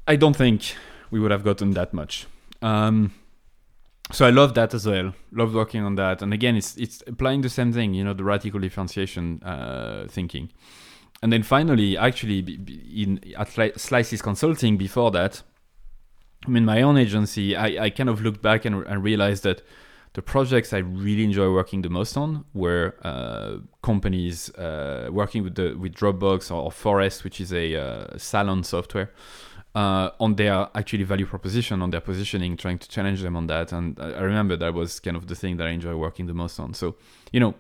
I 0.08 0.16
don't 0.16 0.36
think 0.36 0.74
we 1.12 1.20
would 1.20 1.32
have 1.32 1.44
gotten 1.44 1.72
that 1.72 1.94
much. 1.94 2.26
Um, 2.62 3.14
so 4.12 4.26
I 4.26 4.32
love 4.32 4.56
that 4.56 4.74
as 4.74 4.88
well. 4.88 5.14
Love 5.32 5.54
working 5.54 5.84
on 5.84 5.96
that. 5.96 6.24
And 6.24 6.34
again, 6.34 6.56
it's 6.56 6.76
it's 6.78 7.04
applying 7.06 7.42
the 7.42 7.50
same 7.50 7.72
thing, 7.72 7.94
you 7.94 8.04
know, 8.04 8.14
the 8.14 8.24
radical 8.24 8.60
differentiation 8.60 9.44
uh, 9.44 10.08
thinking. 10.10 10.50
And 11.22 11.34
then 11.34 11.44
finally, 11.44 11.98
actually, 11.98 12.40
in 12.94 13.20
at 13.38 13.50
Slices 13.80 14.22
Consulting 14.22 14.78
before 14.78 15.12
that, 15.12 15.44
I 16.48 16.50
mean, 16.50 16.66
my 16.66 16.82
own 16.82 16.98
agency, 16.98 17.56
I, 17.56 17.86
I 17.86 17.90
kind 17.90 18.10
of 18.10 18.22
looked 18.22 18.42
back 18.42 18.66
and, 18.66 18.86
and 18.88 19.04
realized 19.04 19.44
that 19.44 19.62
the 20.14 20.22
projects 20.22 20.74
I 20.74 20.80
really 20.80 21.24
enjoy 21.24 21.52
working 21.52 21.82
the 21.82 21.90
most 21.90 22.18
on 22.18 22.46
were 22.54 22.96
uh, 23.04 23.58
companies 23.84 24.50
uh, 24.56 25.10
working 25.12 25.44
with 25.44 25.56
the 25.56 25.76
with 25.76 25.94
Dropbox 25.94 26.50
or, 26.52 26.64
or 26.64 26.72
Phorest, 26.72 27.24
which 27.24 27.40
is 27.42 27.54
a 27.54 27.76
uh, 27.76 28.18
salon 28.18 28.64
software, 28.64 29.12
uh, 29.76 30.10
on 30.20 30.36
their 30.36 30.70
actually 30.74 31.04
value 31.04 31.26
proposition, 31.26 31.82
on 31.82 31.92
their 31.92 32.02
positioning, 32.02 32.58
trying 32.58 32.80
to 32.80 32.88
challenge 32.88 33.22
them 33.22 33.36
on 33.36 33.48
that. 33.48 33.72
And 33.72 34.00
I, 34.00 34.14
I 34.14 34.22
remember 34.22 34.56
that 34.58 34.74
was 34.74 35.00
kind 35.00 35.16
of 35.16 35.28
the 35.28 35.36
thing 35.36 35.58
that 35.58 35.68
I 35.68 35.72
enjoy 35.72 35.96
working 35.96 36.26
the 36.26 36.34
most 36.34 36.60
on. 36.60 36.74
So, 36.74 36.96
you 37.32 37.40
know, 37.40 37.54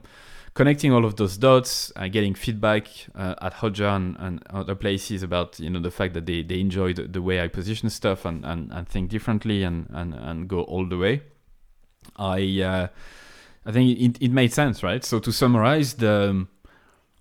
connecting 0.53 0.91
all 0.91 1.05
of 1.05 1.15
those 1.15 1.37
dots, 1.37 1.91
uh, 1.95 2.07
getting 2.07 2.33
feedback 2.33 2.87
uh, 3.15 3.35
at 3.41 3.55
Hotjar 3.55 3.95
and, 3.95 4.15
and, 4.19 4.43
other 4.49 4.75
places 4.75 5.23
about 5.23 5.59
you 5.59 5.69
know 5.69 5.79
the 5.79 5.91
fact 5.91 6.13
that 6.13 6.25
they, 6.25 6.41
they 6.43 6.59
enjoy 6.59 6.93
the, 6.93 7.03
the 7.03 7.21
way 7.21 7.41
I 7.41 7.47
position 7.47 7.89
stuff 7.89 8.25
and, 8.25 8.45
and, 8.45 8.71
and 8.71 8.87
think 8.87 9.09
differently 9.09 9.63
and, 9.63 9.87
and, 9.89 10.13
and 10.13 10.47
go 10.47 10.61
all 10.63 10.85
the 10.85 10.97
way. 10.97 11.21
I 12.15 12.61
uh, 12.61 12.87
I 13.65 13.71
think 13.71 13.99
it, 13.99 14.21
it 14.21 14.31
made 14.31 14.53
sense, 14.53 14.83
right? 14.83 15.03
So 15.03 15.19
to 15.19 15.31
summarize, 15.31 15.95
the 15.95 16.47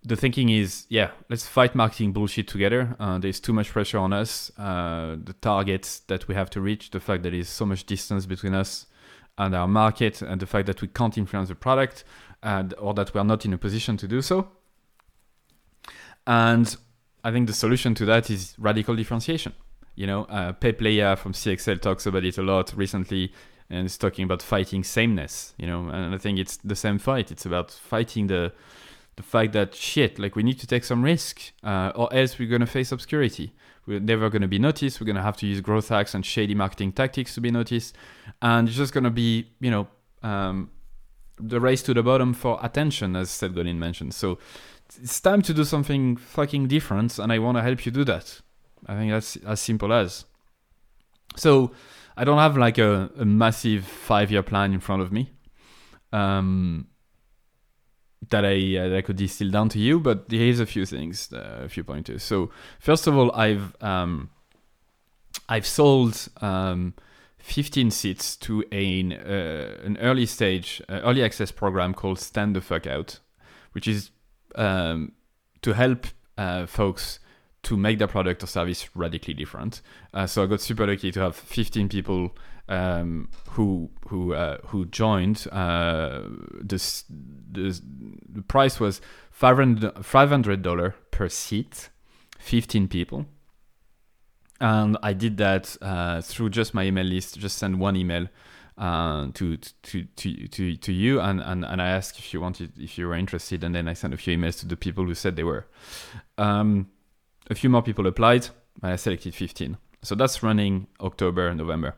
the 0.05 0.17
thinking 0.17 0.49
is, 0.49 0.87
yeah, 0.89 1.11
let's 1.29 1.47
fight 1.47 1.75
marketing 1.75 2.13
bullshit 2.13 2.49
together. 2.49 2.97
Uh, 2.99 3.19
there's 3.19 3.41
too 3.41 3.53
much 3.53 3.71
pressure 3.71 3.99
on 3.99 4.13
us. 4.13 4.51
Uh, 4.57 5.17
the 5.23 5.35
targets 5.41 6.01
that 6.07 6.29
we 6.29 6.35
have 6.35 6.49
to 6.51 6.61
reach, 6.61 6.91
the 6.91 7.01
fact 7.01 7.25
that 7.25 7.31
there's 7.31 7.49
so 7.49 7.67
much 7.67 7.85
distance 7.85 8.25
between 8.25 8.55
us 8.55 8.87
and 9.37 9.55
our 9.55 9.69
market, 9.69 10.23
and 10.23 10.41
the 10.41 10.47
fact 10.47 10.67
that 10.67 10.81
we 10.81 10.89
can't 10.89 11.19
influence 11.19 11.49
the 11.49 11.55
product 11.55 12.05
or 12.43 12.95
that 12.95 13.13
we 13.15 13.21
are 13.21 13.25
not 13.25 13.45
in 13.45 13.53
a 13.53 13.59
position 13.59 13.97
to 13.97 14.09
do 14.09 14.23
so. 14.23 14.49
And 16.27 16.77
I 17.25 17.33
think 17.33 17.47
the 17.47 17.55
solution 17.55 17.95
to 17.97 18.05
that 18.07 18.31
is 18.31 18.55
radical 18.59 18.95
differentiation. 18.95 19.55
You 19.95 20.07
know, 20.07 20.25
uh, 20.25 20.53
Peep 20.53 20.79
Laja 20.79 21.19
from 21.19 21.33
CXL 21.33 21.81
talks 21.81 22.07
about 22.07 22.25
it 22.25 22.39
a 22.39 22.43
lot 22.43 22.73
recently, 22.77 23.33
and 23.69 23.87
is 23.87 23.99
talking 23.99 24.25
about 24.25 24.43
fighting 24.43 24.85
sameness. 24.85 25.55
You 25.59 25.67
know, 25.67 25.89
and 25.89 26.15
I 26.15 26.19
think 26.19 26.39
it's 26.39 26.57
the 26.59 26.77
same 26.77 26.99
fight. 26.99 27.33
It's 27.33 27.47
about 27.47 27.71
fighting 27.71 28.29
the 28.29 28.53
the 29.17 29.25
fact 29.25 29.53
that 29.53 29.75
shit, 29.75 30.17
like 30.21 30.37
we 30.37 30.45
need 30.45 30.61
to 30.61 30.67
take 30.67 30.85
some 30.85 31.03
risk, 31.03 31.41
uh, 31.65 31.91
or 31.97 32.13
else 32.15 32.39
we're 32.39 32.49
gonna 32.49 32.67
face 32.67 32.93
obscurity. 32.93 33.53
We're 33.85 33.99
never 33.99 34.31
gonna 34.31 34.47
be 34.47 34.61
noticed. 34.61 35.01
We're 35.01 35.09
gonna 35.09 35.23
have 35.23 35.37
to 35.39 35.47
use 35.47 35.61
growth 35.61 35.89
hacks 35.89 36.15
and 36.15 36.25
shady 36.25 36.55
marketing 36.55 36.93
tactics 36.93 37.35
to 37.35 37.41
be 37.41 37.51
noticed, 37.51 37.97
and 38.41 38.69
it's 38.69 38.77
just 38.77 38.93
gonna 38.93 39.11
be, 39.11 39.49
you 39.59 39.73
know, 39.73 39.89
um, 40.23 40.71
the 41.41 41.61
race 41.61 41.83
to 41.85 41.95
the 41.95 42.03
bottom 42.03 42.35
for 42.35 42.59
attention, 42.63 43.17
as 43.17 43.31
Seth 43.31 43.55
Godin 43.55 43.79
mentioned. 43.79 44.15
So 44.15 44.39
it's 45.01 45.21
time 45.21 45.43
to 45.43 45.55
do 45.55 45.65
something 45.65 46.17
fucking 46.17 46.69
different, 46.69 47.19
and 47.19 47.33
I 47.33 47.39
want 47.39 47.59
to 47.59 47.63
help 47.63 47.85
you 47.85 47.93
do 47.93 48.05
that. 48.05 48.41
I 48.87 48.95
think 48.95 49.13
that's 49.13 49.37
as 49.37 49.61
simple 49.61 49.93
as. 49.93 50.25
So 51.37 51.73
I 52.17 52.25
don't 52.25 52.39
have 52.39 52.57
like 52.57 52.79
a, 52.79 53.11
a 53.19 53.25
massive 53.25 53.85
five 53.85 54.31
year 54.31 54.43
plan 54.43 54.73
in 54.73 54.81
front 54.81 55.03
of 55.03 55.13
me 55.13 55.31
um, 56.13 56.87
that 58.31 58.45
I 58.45 58.77
uh, 58.77 58.89
that 58.89 58.97
I 58.97 59.03
could 59.03 59.17
distill 59.17 59.51
down 59.51 59.69
to 59.71 59.79
you, 59.79 60.01
but 60.01 60.25
here's 60.29 60.61
a 60.61 60.67
few 60.67 60.87
things, 60.87 61.33
uh, 61.33 61.63
a 61.65 61.69
few 61.69 61.85
pointers. 61.85 62.23
So 62.23 62.51
first 62.81 63.07
of 63.07 63.17
all, 63.17 63.33
I've 63.33 63.77
um, 63.83 64.31
I've 65.49 65.67
sold. 65.67 66.29
Um, 66.41 66.95
15 67.49 67.91
seats 67.91 68.37
to 68.37 68.63
a, 68.71 69.01
uh, 69.03 69.85
an 69.85 69.97
early 69.99 70.27
stage, 70.27 70.83
uh, 70.89 71.01
early 71.03 71.25
access 71.25 71.51
program 71.51 71.95
called 71.95 72.19
Stand 72.19 72.55
the 72.55 72.61
Fuck 72.61 72.87
Out, 72.87 73.21
which 73.73 73.89
is 73.89 74.11
um, 74.55 75.13
to 75.63 75.73
help 75.73 76.07
uh, 76.37 76.67
folks 76.67 77.21
to 77.63 77.77
make 77.77 77.99
their 77.99 78.07
product 78.07 78.43
or 78.43 78.47
service 78.47 78.95
radically 78.95 79.33
different. 79.33 79.81
Uh, 80.13 80.27
so 80.27 80.43
I 80.43 80.47
got 80.47 80.61
super 80.61 80.87
lucky 80.87 81.11
to 81.11 81.21
have 81.21 81.37
15 81.37 81.89
people 81.89 82.37
um, 82.69 83.31
who 83.51 83.91
who 84.09 84.35
uh, 84.35 84.59
who 84.67 84.85
joined. 84.85 85.47
Uh, 85.51 86.25
this, 86.61 87.05
this, 87.09 87.81
the 88.29 88.43
price 88.43 88.79
was 88.79 89.01
$500 89.41 90.95
per 91.11 91.29
seat, 91.31 91.89
15 92.39 92.89
people 92.89 93.27
and 94.61 94.97
I 95.03 95.13
did 95.13 95.37
that 95.39 95.77
uh, 95.81 96.21
through 96.21 96.51
just 96.51 96.75
my 96.75 96.85
email 96.85 97.05
list. 97.05 97.39
Just 97.39 97.59
send 97.59 97.79
one 97.79 97.97
email 97.97 98.29
uh, 98.77 99.29
to, 99.35 99.57
to 99.57 100.05
to 100.05 100.49
to 100.49 100.77
to 100.77 100.93
you, 100.93 101.21
and, 101.21 101.41
and 101.41 101.65
and 101.65 101.83
I 101.83 101.89
asked 101.89 102.19
if 102.19 102.33
you 102.33 102.41
wanted 102.41 102.73
if 102.79 102.99
you 102.99 103.09
were 103.09 103.15
interested, 103.15 103.65
and 103.65 103.75
then 103.75 103.89
I 103.89 103.93
sent 103.93 104.15
a 104.15 104.17
few 104.17 104.37
emails 104.37 104.59
to 104.61 104.67
the 104.67 104.77
people 104.77 105.05
who 105.05 105.15
said 105.15 105.37
they 105.37 105.45
were. 105.45 105.67
Um, 106.37 106.89
a 107.51 107.55
few 107.55 107.71
more 107.71 107.83
people 107.83 108.07
applied, 108.07 108.49
and 108.83 108.93
I 108.93 108.97
selected 108.97 109.35
15. 109.35 109.77
So 110.03 110.15
that's 110.15 110.43
running 110.43 110.87
October, 111.01 111.53
November. 111.55 111.97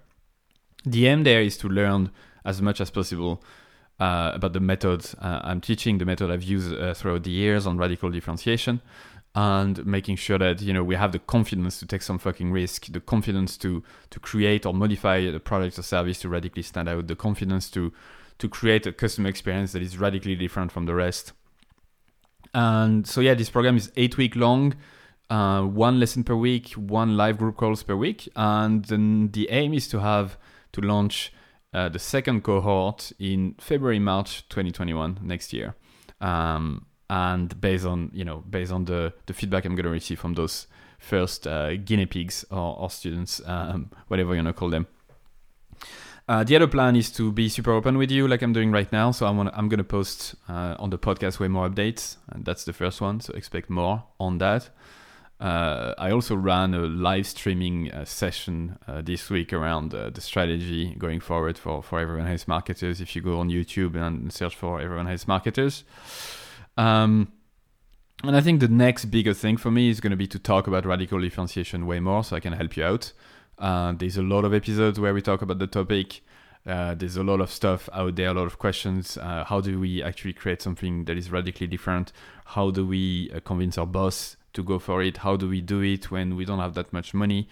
The 0.84 1.06
aim 1.08 1.24
there 1.24 1.42
is 1.42 1.58
to 1.58 1.68
learn 1.68 2.10
as 2.44 2.62
much 2.62 2.80
as 2.80 2.90
possible 2.90 3.42
uh, 3.98 4.32
about 4.34 4.54
the 4.54 4.60
method 4.60 5.06
uh, 5.18 5.40
I'm 5.42 5.60
teaching, 5.60 5.98
the 5.98 6.06
method 6.06 6.30
I've 6.30 6.42
used 6.42 6.72
uh, 6.72 6.94
throughout 6.94 7.24
the 7.24 7.30
years 7.30 7.66
on 7.66 7.76
radical 7.76 8.10
differentiation, 8.10 8.80
and 9.34 9.86
making 9.86 10.16
sure 10.16 10.38
that 10.38 10.60
you 10.60 10.72
know 10.72 10.82
we 10.82 10.96
have 10.96 11.12
the 11.12 11.18
confidence 11.18 11.78
to 11.78 11.86
take 11.86 12.02
some 12.02 12.18
fucking 12.18 12.50
risk 12.50 12.86
the 12.86 13.00
confidence 13.00 13.56
to 13.56 13.82
to 14.10 14.18
create 14.18 14.66
or 14.66 14.74
modify 14.74 15.30
the 15.30 15.38
product 15.38 15.78
or 15.78 15.82
service 15.82 16.18
to 16.18 16.28
radically 16.28 16.62
stand 16.62 16.88
out 16.88 17.06
the 17.06 17.14
confidence 17.14 17.70
to 17.70 17.92
to 18.38 18.48
create 18.48 18.86
a 18.86 18.92
customer 18.92 19.28
experience 19.28 19.72
that 19.72 19.82
is 19.82 19.98
radically 19.98 20.34
different 20.34 20.72
from 20.72 20.86
the 20.86 20.94
rest 20.94 21.32
and 22.54 23.06
so 23.06 23.20
yeah 23.20 23.34
this 23.34 23.50
program 23.50 23.76
is 23.76 23.92
eight 23.96 24.16
week 24.16 24.34
long 24.34 24.74
uh, 25.30 25.62
one 25.62 26.00
lesson 26.00 26.24
per 26.24 26.34
week, 26.34 26.72
one 26.72 27.16
live 27.16 27.38
group 27.38 27.56
calls 27.56 27.84
per 27.84 27.94
week, 27.94 28.28
and 28.34 28.84
then 28.86 29.30
the 29.30 29.48
aim 29.50 29.72
is 29.72 29.86
to 29.88 30.00
have 30.00 30.36
to 30.72 30.80
launch 30.80 31.32
uh, 31.72 31.88
the 31.88 32.00
second 32.00 32.42
cohort 32.42 33.12
in 33.18 33.54
February 33.58 34.00
March 34.00 34.48
2021 34.48 35.20
next 35.22 35.52
year. 35.52 35.76
Um, 36.20 36.86
and 37.10 37.60
based 37.60 37.84
on 37.84 38.10
you 38.14 38.24
know 38.24 38.38
based 38.48 38.72
on 38.72 38.84
the 38.84 39.12
the 39.26 39.34
feedback 39.34 39.64
I'm 39.64 39.74
going 39.74 39.84
to 39.84 39.90
receive 39.90 40.20
from 40.20 40.34
those 40.34 40.68
first 40.98 41.46
uh, 41.46 41.76
guinea 41.76 42.06
pigs 42.06 42.44
or, 42.50 42.78
or 42.78 42.90
students, 42.90 43.42
um, 43.46 43.90
whatever 44.08 44.34
you 44.34 44.42
want 44.42 44.54
to 44.54 44.58
call 44.58 44.70
them. 44.70 44.86
Uh, 46.28 46.44
the 46.44 46.54
other 46.54 46.68
plan 46.68 46.94
is 46.94 47.10
to 47.10 47.32
be 47.32 47.48
super 47.48 47.72
open 47.72 47.98
with 47.98 48.10
you, 48.10 48.28
like 48.28 48.42
I'm 48.42 48.52
doing 48.52 48.70
right 48.70 48.90
now. 48.92 49.10
So 49.10 49.26
I'm 49.26 49.36
gonna, 49.36 49.50
I'm 49.54 49.68
gonna 49.68 49.82
post 49.82 50.36
uh, 50.48 50.76
on 50.78 50.90
the 50.90 50.98
podcast 50.98 51.40
way 51.40 51.48
more 51.48 51.68
updates, 51.68 52.16
and 52.28 52.44
that's 52.44 52.64
the 52.64 52.72
first 52.72 53.00
one. 53.00 53.20
So 53.20 53.32
expect 53.34 53.68
more 53.68 54.04
on 54.20 54.38
that. 54.38 54.70
Uh, 55.40 55.94
I 55.98 56.12
also 56.12 56.36
ran 56.36 56.74
a 56.74 56.80
live 56.80 57.26
streaming 57.26 57.90
uh, 57.90 58.04
session 58.04 58.78
uh, 58.86 59.00
this 59.00 59.30
week 59.30 59.52
around 59.52 59.94
uh, 59.94 60.10
the 60.10 60.20
strategy 60.20 60.94
going 60.96 61.18
forward 61.18 61.58
for 61.58 61.82
for 61.82 61.98
everyone 61.98 62.26
hates 62.26 62.46
marketers. 62.46 63.00
If 63.00 63.16
you 63.16 63.22
go 63.22 63.40
on 63.40 63.48
YouTube 63.48 63.96
and 63.96 64.32
search 64.32 64.54
for 64.54 64.80
everyone 64.80 65.06
hates 65.06 65.26
marketers. 65.26 65.82
Um, 66.80 67.32
and 68.24 68.34
I 68.34 68.40
think 68.40 68.60
the 68.60 68.68
next 68.68 69.06
bigger 69.06 69.34
thing 69.34 69.58
for 69.58 69.70
me 69.70 69.90
is 69.90 70.00
going 70.00 70.12
to 70.12 70.16
be 70.16 70.26
to 70.28 70.38
talk 70.38 70.66
about 70.66 70.86
radical 70.86 71.20
differentiation 71.20 71.86
way 71.86 72.00
more 72.00 72.24
so 72.24 72.36
I 72.36 72.40
can 72.40 72.54
help 72.54 72.74
you 72.76 72.84
out. 72.84 73.12
Uh, 73.58 73.92
there's 73.92 74.16
a 74.16 74.22
lot 74.22 74.46
of 74.46 74.54
episodes 74.54 74.98
where 74.98 75.12
we 75.12 75.20
talk 75.20 75.42
about 75.42 75.58
the 75.58 75.66
topic. 75.66 76.22
Uh, 76.66 76.94
there's 76.94 77.16
a 77.16 77.22
lot 77.22 77.40
of 77.40 77.50
stuff 77.50 77.90
out 77.92 78.16
there, 78.16 78.28
a 78.28 78.34
lot 78.34 78.46
of 78.46 78.58
questions. 78.58 79.18
Uh, 79.18 79.44
how 79.44 79.60
do 79.60 79.78
we 79.78 80.02
actually 80.02 80.32
create 80.32 80.62
something 80.62 81.04
that 81.04 81.18
is 81.18 81.30
radically 81.30 81.66
different? 81.66 82.12
How 82.46 82.70
do 82.70 82.86
we 82.86 83.30
uh, 83.34 83.40
convince 83.40 83.76
our 83.76 83.86
boss 83.86 84.36
to 84.54 84.62
go 84.62 84.78
for 84.78 85.02
it? 85.02 85.18
How 85.18 85.36
do 85.36 85.50
we 85.50 85.60
do 85.60 85.82
it 85.82 86.10
when 86.10 86.34
we 86.34 86.46
don't 86.46 86.60
have 86.60 86.74
that 86.74 86.94
much 86.94 87.12
money? 87.12 87.46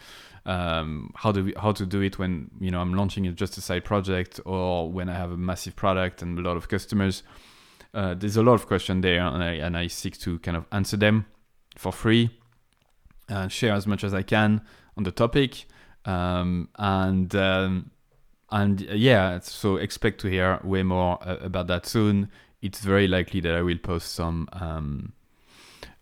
Um, 0.46 1.12
how 1.16 1.32
do 1.32 1.44
we 1.44 1.54
how 1.58 1.72
to 1.72 1.84
do 1.84 2.00
it 2.00 2.18
when 2.18 2.50
you 2.58 2.70
know 2.70 2.80
I'm 2.80 2.94
launching 2.94 3.34
just 3.34 3.58
a 3.58 3.60
side 3.60 3.84
project 3.84 4.40
or 4.46 4.90
when 4.90 5.10
I 5.10 5.14
have 5.14 5.30
a 5.30 5.36
massive 5.36 5.76
product 5.76 6.22
and 6.22 6.38
a 6.38 6.42
lot 6.42 6.56
of 6.56 6.68
customers? 6.68 7.22
Uh, 7.94 8.14
there's 8.14 8.36
a 8.36 8.42
lot 8.42 8.54
of 8.54 8.66
questions 8.66 9.02
there, 9.02 9.20
and 9.20 9.42
I 9.42 9.52
and 9.54 9.76
I 9.76 9.86
seek 9.86 10.18
to 10.20 10.38
kind 10.40 10.56
of 10.56 10.66
answer 10.72 10.96
them 10.96 11.26
for 11.76 11.92
free 11.92 12.30
and 13.28 13.50
share 13.50 13.72
as 13.72 13.86
much 13.86 14.04
as 14.04 14.14
I 14.14 14.22
can 14.22 14.62
on 14.96 15.04
the 15.04 15.12
topic. 15.12 15.66
Um, 16.04 16.68
and 16.76 17.34
um, 17.34 17.90
and 18.50 18.80
yeah, 18.80 19.38
so 19.40 19.76
expect 19.76 20.20
to 20.22 20.28
hear 20.28 20.60
way 20.64 20.82
more 20.82 21.18
uh, 21.22 21.36
about 21.40 21.66
that 21.68 21.86
soon. 21.86 22.30
It's 22.60 22.80
very 22.80 23.06
likely 23.06 23.40
that 23.40 23.54
I 23.54 23.62
will 23.62 23.78
post 23.78 24.14
some 24.14 24.48
um, 24.52 25.12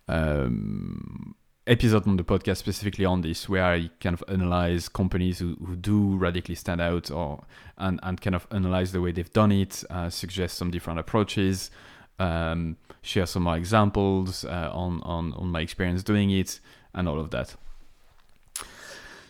um, 0.08 1.34
episode 1.66 2.06
on 2.06 2.16
the 2.16 2.24
podcast 2.24 2.58
specifically 2.58 3.04
on 3.04 3.22
this, 3.22 3.48
where 3.48 3.64
I 3.64 3.90
kind 4.00 4.14
of 4.14 4.22
analyze 4.28 4.88
companies 4.88 5.38
who, 5.38 5.56
who 5.64 5.76
do 5.76 6.16
radically 6.16 6.54
stand 6.54 6.80
out, 6.80 7.10
or 7.10 7.44
and 7.76 8.00
and 8.02 8.20
kind 8.20 8.34
of 8.36 8.46
analyze 8.50 8.92
the 8.92 9.00
way 9.00 9.12
they've 9.12 9.32
done 9.32 9.52
it, 9.52 9.84
uh, 9.90 10.10
suggest 10.10 10.56
some 10.56 10.70
different 10.70 10.98
approaches, 10.98 11.70
um, 12.18 12.76
share 13.02 13.26
some 13.26 13.44
more 13.44 13.56
examples 13.56 14.44
uh, 14.44 14.70
on 14.72 15.02
on 15.02 15.32
on 15.34 15.48
my 15.48 15.60
experience 15.60 16.02
doing 16.02 16.30
it, 16.30 16.60
and 16.94 17.08
all 17.08 17.18
of 17.18 17.30
that. 17.30 17.56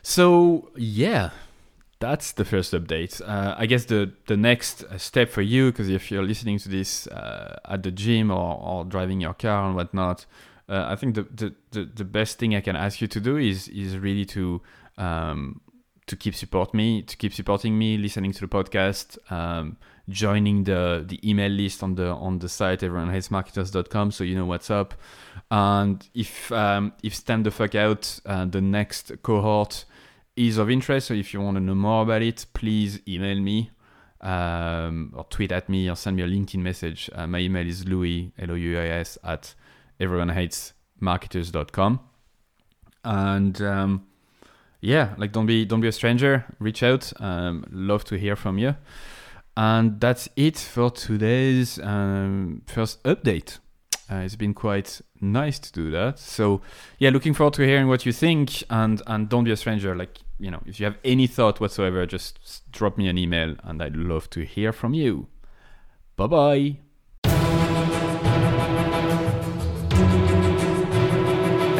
So 0.03 0.71
yeah, 0.77 1.31
that's 1.99 2.33
the 2.33 2.45
first 2.45 2.73
update. 2.73 3.21
Uh, 3.27 3.55
I 3.59 3.67
guess 3.67 3.87
the 3.87 4.13
the 4.27 4.37
next 4.37 4.85
step 4.99 5.31
for 5.31 5.43
you, 5.43 5.73
because 5.73 5.89
if 5.89 6.11
you're 6.11 6.23
listening 6.23 6.59
to 6.61 6.69
this 6.69 7.07
uh, 7.09 7.59
at 7.65 7.83
the 7.83 7.91
gym 7.91 8.31
or, 8.31 8.61
or 8.63 8.85
driving 8.85 9.21
your 9.21 9.35
car 9.35 9.67
and 9.67 9.75
whatnot, 9.75 10.27
uh, 10.69 10.87
I 10.89 10.97
think 10.97 11.15
the, 11.15 11.23
the, 11.23 11.55
the 11.71 11.85
the 11.85 12.05
best 12.05 12.39
thing 12.39 12.55
I 12.55 12.61
can 12.61 12.77
ask 12.77 13.01
you 13.01 13.07
to 13.09 13.21
do 13.21 13.37
is 13.37 13.69
is 13.69 13.97
really 13.97 14.25
to 14.27 14.61
um, 14.99 15.61
to 16.07 16.17
keep 16.17 16.35
support 16.35 16.73
me, 16.75 17.03
to 17.03 17.17
keep 17.17 17.35
supporting 17.35 17.79
me, 17.79 17.99
listening 17.99 18.33
to 18.33 18.41
the 18.41 18.49
podcast, 18.49 19.19
um, 19.31 19.77
joining 20.09 20.65
the 20.65 21.05
the 21.07 21.19
email 21.29 21.51
list 21.51 21.83
on 21.83 21.95
the 21.95 22.09
on 22.09 22.39
the 22.39 22.49
site 22.49 22.81
everyonehatesmarketers.com 22.81 24.11
so 24.11 24.25
you 24.25 24.35
know 24.35 24.47
what's 24.47 24.71
up. 24.71 24.95
And 25.51 26.09
if 26.15 26.51
um, 26.53 26.93
if 27.03 27.15
stand 27.15 27.47
the 27.47 27.51
fuck 27.51 27.75
out, 27.75 28.21
uh, 28.27 28.45
the 28.47 28.61
next 28.61 29.13
cohort 29.23 29.85
is 30.35 30.59
of 30.59 30.69
interest, 30.71 31.09
so 31.09 31.15
if 31.15 31.33
you 31.33 31.41
want 31.41 31.57
to 31.57 31.61
know 31.61 31.75
more 31.75 32.03
about 32.03 32.23
it, 32.23 32.45
please 32.53 33.01
email 33.09 33.41
me 33.41 33.71
um, 34.21 35.13
or 35.17 35.25
tweet 35.25 35.53
at 35.53 35.69
me 35.69 35.89
or 35.89 35.97
send 35.97 36.17
me 36.17 36.23
a 36.23 36.27
LinkedIn 36.27 36.59
message. 36.59 37.09
Uh, 37.15 37.27
my 37.27 37.39
email 37.39 37.67
is 37.67 37.87
louis, 37.87 38.33
L-O-U-I-S, 38.39 39.19
at 39.25 39.55
everyonehatesmarketers.com. 40.01 42.01
And 43.05 43.63
um, 43.63 44.07
yeah, 44.81 45.15
like 45.17 45.33
don't 45.33 45.47
be 45.47 45.65
don't 45.65 45.81
be 45.81 45.89
a 45.89 45.93
stranger. 45.93 46.45
Reach 46.59 46.83
out. 46.83 47.13
Um, 47.21 47.65
love 47.71 48.05
to 48.05 48.19
hear 48.19 48.37
from 48.37 48.59
you. 48.59 48.77
And 49.57 50.01
that's 50.01 50.29
it 50.37 50.59
for 50.59 50.91
today's 50.91 51.79
um, 51.79 52.63
first 52.67 53.03
update. 53.05 53.59
Uh, 54.11 54.17
it's 54.17 54.37
been 54.37 54.55
quite 54.55 55.01
nice 55.21 55.59
to 55.59 55.73
do 55.73 55.91
that. 55.91 56.19
So 56.19 56.61
yeah, 56.99 57.11
looking 57.11 57.35
forward 57.35 57.55
to 57.55 57.67
hearing 57.67 57.89
what 57.89 58.07
you 58.07 58.13
think. 58.13 58.63
And 58.71 59.03
and 59.07 59.29
don't 59.29 59.45
be 59.45 59.53
a 59.53 59.57
stranger. 59.57 59.97
Like 59.97 60.19
you 60.39 60.51
know, 60.51 60.61
if 60.67 60.79
you 60.79 60.85
have 60.85 60.99
any 61.05 61.27
thought 61.27 61.61
whatsoever, 61.61 62.05
just 62.07 62.71
drop 62.71 62.99
me 62.99 63.09
an 63.09 63.19
email, 63.19 63.57
and 63.65 63.83
I'd 63.83 63.97
love 63.97 64.29
to 64.31 64.45
hear 64.45 64.73
from 64.73 64.95
you. 64.95 65.29
Bye 66.17 66.77
bye. 67.25 68.76